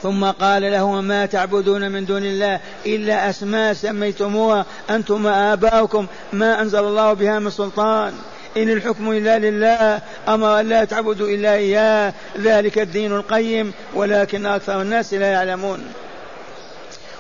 ثم 0.02 0.24
قال 0.24 0.62
لهما 0.62 1.00
ما 1.00 1.26
تعبدون 1.26 1.90
من 1.90 2.04
دون 2.04 2.24
الله 2.24 2.60
إلا 2.86 3.30
أسماء 3.30 3.72
سميتموها 3.72 4.66
أنتم 4.90 5.26
آباؤكم 5.26 6.06
ما 6.32 6.60
أنزل 6.62 6.78
الله 6.78 7.12
بها 7.12 7.38
من 7.38 7.50
سلطان. 7.50 8.12
إن 8.56 8.70
الحكم 8.70 9.12
إلا 9.12 9.38
لله 9.38 10.00
أمر 10.28 10.60
أن 10.60 10.68
لا 10.68 10.84
تعبدوا 10.84 11.28
إلا 11.28 11.54
إياه 11.54 12.12
ذلك 12.38 12.78
الدين 12.78 13.12
القيم 13.12 13.72
ولكن 13.94 14.46
أكثر 14.46 14.82
الناس 14.82 15.14
لا 15.14 15.32
يعلمون. 15.32 15.84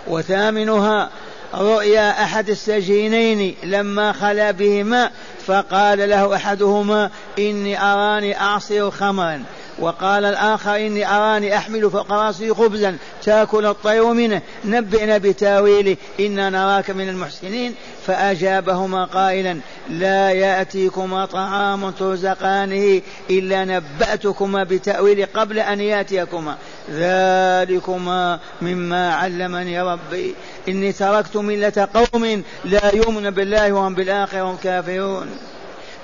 وثامنها 0.06 1.10
رؤيا 1.54 2.24
أحد 2.24 2.50
السجينين 2.50 3.54
لما 3.64 4.12
خلا 4.12 4.50
بهما 4.50 5.10
فقال 5.46 6.08
له 6.10 6.36
أحدهما 6.36 7.10
إني 7.38 7.82
أراني 7.82 8.40
أعصر 8.40 8.90
خمرا 8.90 9.42
وقال 9.78 10.24
الآخر 10.24 10.76
إني 10.76 11.08
أراني 11.08 11.56
أحمل 11.56 11.90
فوق 11.90 12.12
رأسي 12.12 12.54
خبزا 12.54 12.96
تأكل 13.24 13.66
الطير 13.66 14.12
منه. 14.12 14.42
نبئنا 14.64 15.18
بتاويله 15.18 15.96
إنا 16.20 16.50
نراك 16.50 16.90
من 16.90 17.08
المحسنين. 17.08 17.74
فأجابهما 18.06 19.04
قائلا 19.04 19.58
لا 19.90 20.30
يأتيكما 20.30 21.26
طعام 21.26 21.90
ترزقانه 21.90 23.00
إلا 23.30 23.64
نبأتكما 23.64 24.64
بتأويله 24.64 25.28
قبل 25.34 25.58
أن 25.58 25.80
يأتيكما. 25.80 26.56
ذلكما 26.90 28.38
مما 28.62 29.14
علمني 29.14 29.82
ربي. 29.82 30.34
إني 30.68 30.92
تركت 30.92 31.36
ملة 31.36 31.88
قوم 31.94 32.42
لا 32.64 32.94
يؤمن 32.94 33.30
بالله 33.30 33.72
وهم 33.72 33.94
بالآخرة 33.94 34.42
هم 34.42 34.56
كافرون. 34.56 35.26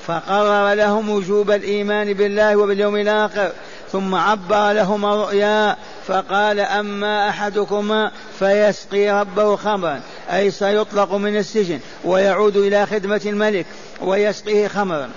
فقرر 0.07 0.75
لهم 0.75 1.11
وجوب 1.11 1.51
الإيمان 1.51 2.13
بالله 2.13 2.57
وباليوم 2.57 2.97
الآخر 2.97 3.53
ثم 3.93 4.15
عبر 4.15 4.73
لهما 4.73 5.15
رؤيا 5.15 5.77
فقال 6.07 6.61
أما 6.61 7.29
أحدكما 7.29 8.13
فيسقي 8.39 9.11
ربه 9.11 9.57
خمرا 9.57 10.01
أي 10.33 10.51
سيطلق 10.51 11.15
من 11.15 11.37
السجن 11.37 11.79
ويعود 12.05 12.57
إلى 12.57 12.87
خدمة 12.87 13.21
الملك 13.27 13.67
ويسقيه 14.01 14.69
خمرا. 14.69 15.09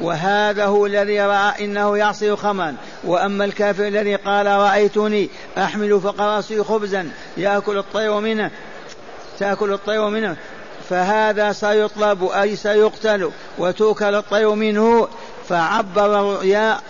وهذا 0.00 0.64
هو 0.64 0.86
الذي 0.86 1.20
رأى 1.20 1.64
إنه 1.64 1.98
يعصي 1.98 2.36
خمرا. 2.36 2.74
وأما 3.04 3.44
الكافر 3.44 3.88
الذي 3.88 4.14
قال 4.14 4.46
رأيتني 4.46 5.28
أحمل 5.58 6.00
فوق 6.00 6.20
رأسي 6.20 6.62
خبزا 6.62 7.10
يأكل 7.36 7.78
الطير 7.78 8.20
منه 8.20 8.50
تأكل 9.40 9.72
الطير 9.72 10.08
منه 10.08 10.36
فهذا 10.88 11.52
سيطلب 11.52 12.24
أي 12.24 12.56
سيقتل 12.56 13.30
وتؤكل 13.58 14.14
الطير 14.14 14.54
منه. 14.54 15.08
فعبر 15.48 16.10
رؤيا 16.10 16.80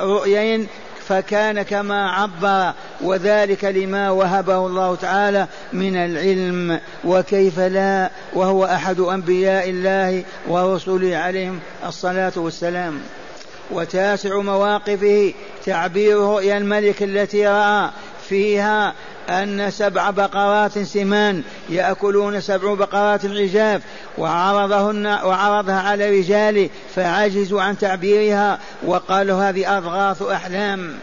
رؤيين 0.00 0.66
فكان 1.08 1.62
كما 1.62 2.10
عبر 2.10 2.72
وذلك 3.00 3.64
لما 3.64 4.10
وهبه 4.10 4.66
الله 4.66 4.94
تعالى 4.96 5.46
من 5.72 5.96
العلم. 5.96 6.80
وكيف 7.04 7.58
لا؟ 7.58 8.10
وهو 8.32 8.64
أحد 8.64 9.00
أنبياء 9.00 9.70
الله 9.70 10.24
ورسله 10.48 11.16
عليهم 11.16 11.60
الصلاة 11.86 12.32
والسلام. 12.36 13.00
وتاسع 13.70 14.40
مواقفه 14.40 15.34
تعبير 15.66 16.16
رؤيا 16.18 16.58
الملك 16.58 17.02
التي 17.02 17.46
رأى 17.46 17.90
فيها 18.28 18.94
أن 19.28 19.70
سبع 19.70 20.10
بقرات 20.10 20.78
سمان 20.78 21.42
يأكلون 21.68 22.40
سبع 22.40 22.74
بقرات 22.74 23.26
عجاف 23.26 23.82
وعرضهن 24.18 25.06
وعرضها 25.06 25.80
على 25.80 26.20
رجال 26.20 26.70
فعجزوا 26.94 27.62
عن 27.62 27.78
تعبيرها 27.78 28.58
وقالوا 28.86 29.48
هذه 29.48 29.78
أضغاث 29.78 30.22
أحلام. 30.22 30.94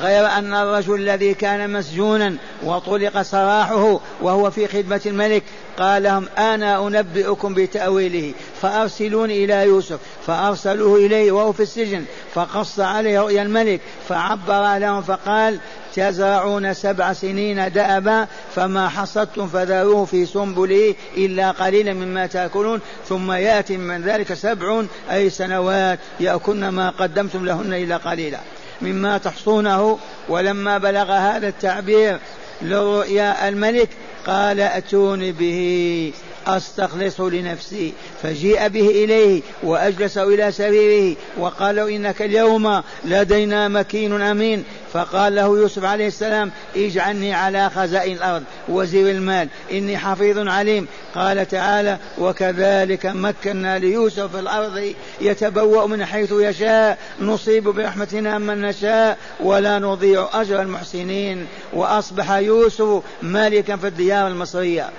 غير 0.00 0.26
أن 0.26 0.54
الرجل 0.54 0.94
الذي 0.94 1.34
كان 1.34 1.72
مسجونا 1.72 2.36
وطلق 2.62 3.22
سراحه 3.22 4.00
وهو 4.20 4.50
في 4.50 4.68
خدمة 4.68 5.00
الملك 5.06 5.42
قال 5.78 6.02
لهم 6.02 6.28
أنا 6.38 6.86
أنبئكم 6.86 7.54
بتأويله 7.54 8.32
فأرسلوني 8.62 9.44
إلى 9.44 9.62
يوسف 9.62 9.98
فأرسلوه 10.26 10.96
إليه 10.98 11.32
وهو 11.32 11.52
في 11.52 11.62
السجن 11.62 12.04
فقص 12.34 12.80
عليه 12.80 13.20
رؤيا 13.20 13.42
الملك 13.42 13.80
فعبر 14.08 14.78
لهم 14.78 15.02
فقال 15.02 15.58
تزرعون 15.96 16.74
سبع 16.74 17.12
سنين 17.12 17.72
دأبا 17.72 18.26
فما 18.54 18.88
حصدتم 18.88 19.48
فذروه 19.48 20.04
في 20.04 20.26
سنبله 20.26 20.94
إلا 21.16 21.50
قليلا 21.50 21.92
مما 21.92 22.26
تأكلون 22.26 22.80
ثم 23.08 23.32
يأتي 23.32 23.76
من 23.76 24.02
ذلك 24.02 24.34
سبع 24.34 24.82
أي 25.10 25.30
سنوات 25.30 25.98
يأكلن 26.20 26.68
ما 26.68 26.90
قدمتم 26.90 27.46
لهن 27.46 27.74
إلا 27.74 27.96
قليلا. 27.96 28.38
مما 28.82 29.18
تحصونه 29.18 29.98
ولما 30.28 30.78
بلغ 30.78 31.12
هذا 31.12 31.48
التعبير 31.48 32.18
لرؤيا 32.62 33.48
الملك 33.48 33.88
قال 34.26 34.60
أتوني 34.60 35.32
به. 35.32 36.12
أستخلصه 36.46 37.30
لنفسي 37.30 37.92
فجيء 38.22 38.68
به 38.68 38.88
إليه 38.88 39.42
واجلسه 39.62 40.22
إلى 40.22 40.52
سريره 40.52 41.16
وقال 41.38 41.76
له 41.76 41.96
إنك 41.96 42.22
اليوم 42.22 42.82
لدينا 43.04 43.68
مكين 43.68 44.22
أمين. 44.22 44.64
فقال 44.92 45.34
له 45.34 45.46
يوسف 45.46 45.84
عليه 45.84 46.06
السلام 46.06 46.50
اجعلني 46.76 47.34
على 47.34 47.70
خزائن 47.70 48.16
الأرض 48.16 48.42
وزير 48.68 49.10
المال 49.10 49.48
إني 49.72 49.98
حفيظ 49.98 50.48
عليم. 50.48 50.86
قال 51.14 51.48
تعالى 51.48 51.98
وكذلك 52.18 53.06
مكنا 53.06 53.78
ليوسف 53.78 54.32
في 54.32 54.40
الأرض 54.40 54.94
يتبوأ 55.20 55.86
من 55.86 56.04
حيث 56.04 56.32
يشاء 56.32 56.98
نصيب 57.20 57.68
برحمتنا 57.68 58.38
من 58.38 58.60
نشاء 58.60 59.18
ولا 59.40 59.78
نضيع 59.78 60.28
أجر 60.34 60.62
المحسنين. 60.62 61.46
وأصبح 61.72 62.32
يوسف 62.32 63.02
مالكا 63.22 63.76
في 63.76 63.86
الديار 63.86 64.28
المصرية. 64.28 64.90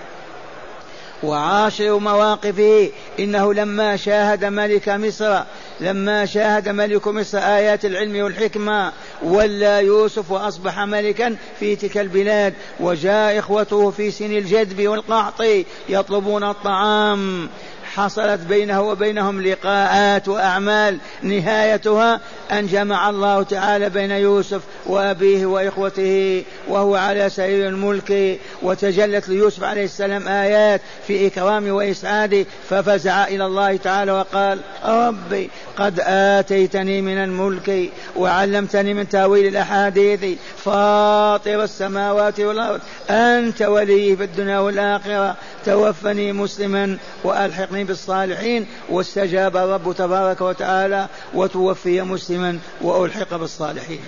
وعاشر 1.23 1.99
مواقفه. 1.99 2.89
إنه 3.19 3.53
لما 3.53 3.95
شاهد 3.95 4.45
ملك 4.45 4.89
مصر 4.89 5.39
لما 5.79 6.25
شاهد 6.25 6.69
ملك 6.69 7.07
مصر 7.07 7.37
آيات 7.37 7.85
العلم 7.85 8.23
والحكمة 8.23 8.91
ولى 9.23 9.85
يوسف 9.85 10.31
وأصبح 10.31 10.79
ملكا 10.79 11.35
في 11.59 11.75
تلك 11.75 11.97
البلاد. 11.97 12.53
وجاء 12.79 13.39
إخوته 13.39 13.91
في 13.91 14.11
سن 14.11 14.31
الجدب 14.31 14.87
والقحط 14.87 15.43
يطلبون 15.89 16.43
الطعام. 16.43 17.49
حصلت 17.95 18.39
بينه 18.39 18.81
وبينهم 18.81 19.41
لقاءات 19.41 20.27
وأعمال. 20.27 20.97
نهايتها 21.21 22.21
أن 22.51 22.67
جمع 22.67 23.09
الله 23.09 23.43
تعالى 23.43 23.89
بين 23.89 24.11
يوسف 24.11 24.61
وأبيه 24.85 25.45
وإخوته 25.45 26.43
وهو 26.67 26.95
على 26.95 27.29
سرير 27.29 27.67
الملك 27.67 28.39
وتجلت 28.61 29.29
ليوسف 29.29 29.63
عليه 29.63 29.83
السلام 29.85 30.27
آيات 30.27 30.81
في 31.07 31.27
إكرامه 31.27 31.71
وإسعاده 31.71 32.45
ففزع 32.69 33.27
إلى 33.27 33.45
الله 33.45 33.77
تعالى 33.77 34.11
وقال 34.11 34.59
ربي 34.85 35.49
قد 35.77 35.99
آتيتني 36.05 37.01
من 37.01 37.17
الملك 37.17 37.89
وعلمتني 38.15 38.93
من 38.93 39.09
تأويل 39.09 39.47
الأحاديث 39.47 40.37
فاطر 40.57 41.63
السماوات 41.63 42.39
والأرض 42.39 42.81
أنت 43.09 43.61
ولي 43.61 44.15
في 44.15 44.23
الدنيا 44.23 44.59
والآخرة 44.59 45.35
توفني 45.65 46.33
مسلما 46.33 46.97
وألحقني 47.23 47.83
بالصالحين 47.83 48.67
واستجاب 48.89 49.57
الرب 49.57 49.95
تبارك 49.97 50.41
وتعالى 50.41 51.07
وتوفي 51.33 52.01
مسلما. 52.01 52.36
وألحق 52.81 53.35
بالصالحين. 53.35 54.01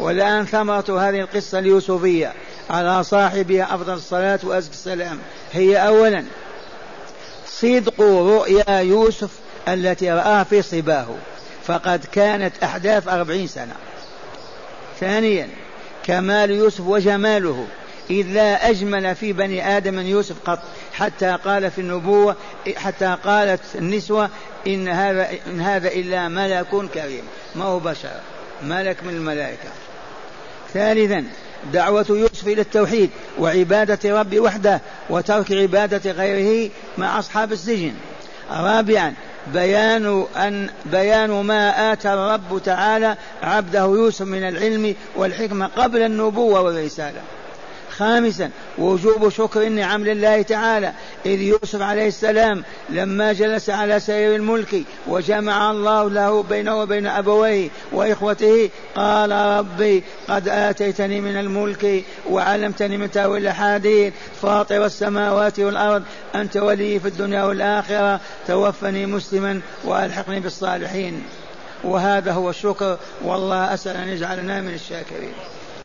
والآن 0.00 0.46
ثمرة 0.46 1.08
هذه 1.08 1.20
القصة 1.20 1.58
اليوسفية 1.58 2.32
على 2.70 3.04
صاحبها 3.04 3.74
أفضل 3.74 3.92
الصلاة 3.92 4.40
وأزكى 4.42 4.72
السلام. 4.72 5.18
هي 5.52 5.76
أولا 5.76 6.24
صدق 7.46 8.00
رؤيا 8.00 8.80
يوسف 8.80 9.30
التي 9.68 10.10
رآها 10.10 10.44
في 10.44 10.62
صباه 10.62 11.06
فقد 11.66 12.04
كانت 12.12 12.52
أحداث 12.62 13.08
أربعين 13.08 13.46
سنة. 13.46 13.74
ثانيا 15.00 15.48
كمال 16.04 16.50
يوسف 16.50 16.80
وجماله 16.80 17.66
إذ 18.10 18.26
لا 18.26 18.70
أجمل 18.70 19.14
في 19.14 19.32
بني 19.32 19.76
آدم 19.76 19.94
من 19.94 20.06
يوسف 20.06 20.34
قط. 20.44 20.58
حتى 21.00 21.38
قال 21.44 21.70
في 21.70 21.80
النبوة 21.80 22.36
حتى 22.76 23.16
قالت 23.24 23.60
النسوة 23.74 24.30
إن 24.66 24.88
هذا 24.88 25.28
إن 25.46 25.60
هذا 25.60 25.88
إلا 25.88 26.28
ملك 26.28 26.66
كريم. 26.94 27.22
ما 27.54 27.64
هو 27.64 27.78
بشر 27.78 28.20
ملك 28.62 28.96
من 29.04 29.14
الملائكة. 29.14 29.68
ثالثا 30.74 31.24
دعوة 31.72 32.06
يوسف 32.10 32.48
إلى 32.48 32.60
التوحيد 32.60 33.10
وعبادة 33.38 34.20
رب 34.20 34.38
وحده 34.38 34.80
وترك 35.10 35.52
عبادة 35.52 36.10
غيره 36.10 36.70
مع 36.98 37.18
أصحاب 37.18 37.52
السجن. 37.52 37.92
رابعا 38.50 39.14
بيان 39.46 40.26
أن 40.36 40.70
بيان 40.86 41.30
ما 41.30 41.92
آتى 41.92 42.14
الرب 42.14 42.62
تعالى 42.64 43.16
عبده 43.42 43.80
يوسف 43.80 44.22
من 44.22 44.48
العلم 44.48 44.94
والحكمة 45.16 45.66
قبل 45.66 46.02
النبوة 46.02 46.60
والرسالة. 46.60 47.20
خامسا 47.90 48.50
وجوب 48.78 49.28
شكر 49.28 49.62
النعم 49.62 50.04
لله 50.04 50.42
تعالى 50.42 50.92
إذ 51.26 51.40
يوسف 51.40 51.82
عليه 51.82 52.08
السلام 52.08 52.64
لما 52.90 53.32
جلس 53.32 53.70
على 53.70 54.00
سير 54.00 54.34
الملك 54.36 54.82
وجمع 55.06 55.70
الله 55.70 56.10
له 56.10 56.42
بينه 56.42 56.80
وبين 56.80 57.06
أبويه 57.06 57.68
وإخوته 57.92 58.70
قال 58.96 59.32
ربي 59.32 60.04
قد 60.28 60.48
آتيتني 60.48 61.20
من 61.20 61.36
الملك 61.36 62.04
وعلمتني 62.30 62.96
من 62.96 63.10
تأويل 63.10 63.42
الأحاديث 63.42 64.12
فاطر 64.42 64.84
السماوات 64.86 65.60
والأرض 65.60 66.02
أنت 66.34 66.56
ولي 66.56 67.00
في 67.00 67.08
الدنيا 67.08 67.44
والآخرة 67.44 68.20
توفني 68.46 69.06
مسلما 69.06 69.60
وألحقني 69.84 70.40
بالصالحين. 70.40 71.22
وهذا 71.84 72.32
هو 72.32 72.50
الشكر 72.50 72.98
والله 73.24 73.74
أسأل 73.74 73.96
أن 73.96 74.08
يجعلنا 74.08 74.60
من 74.60 74.74
الشاكرين. 74.74 75.32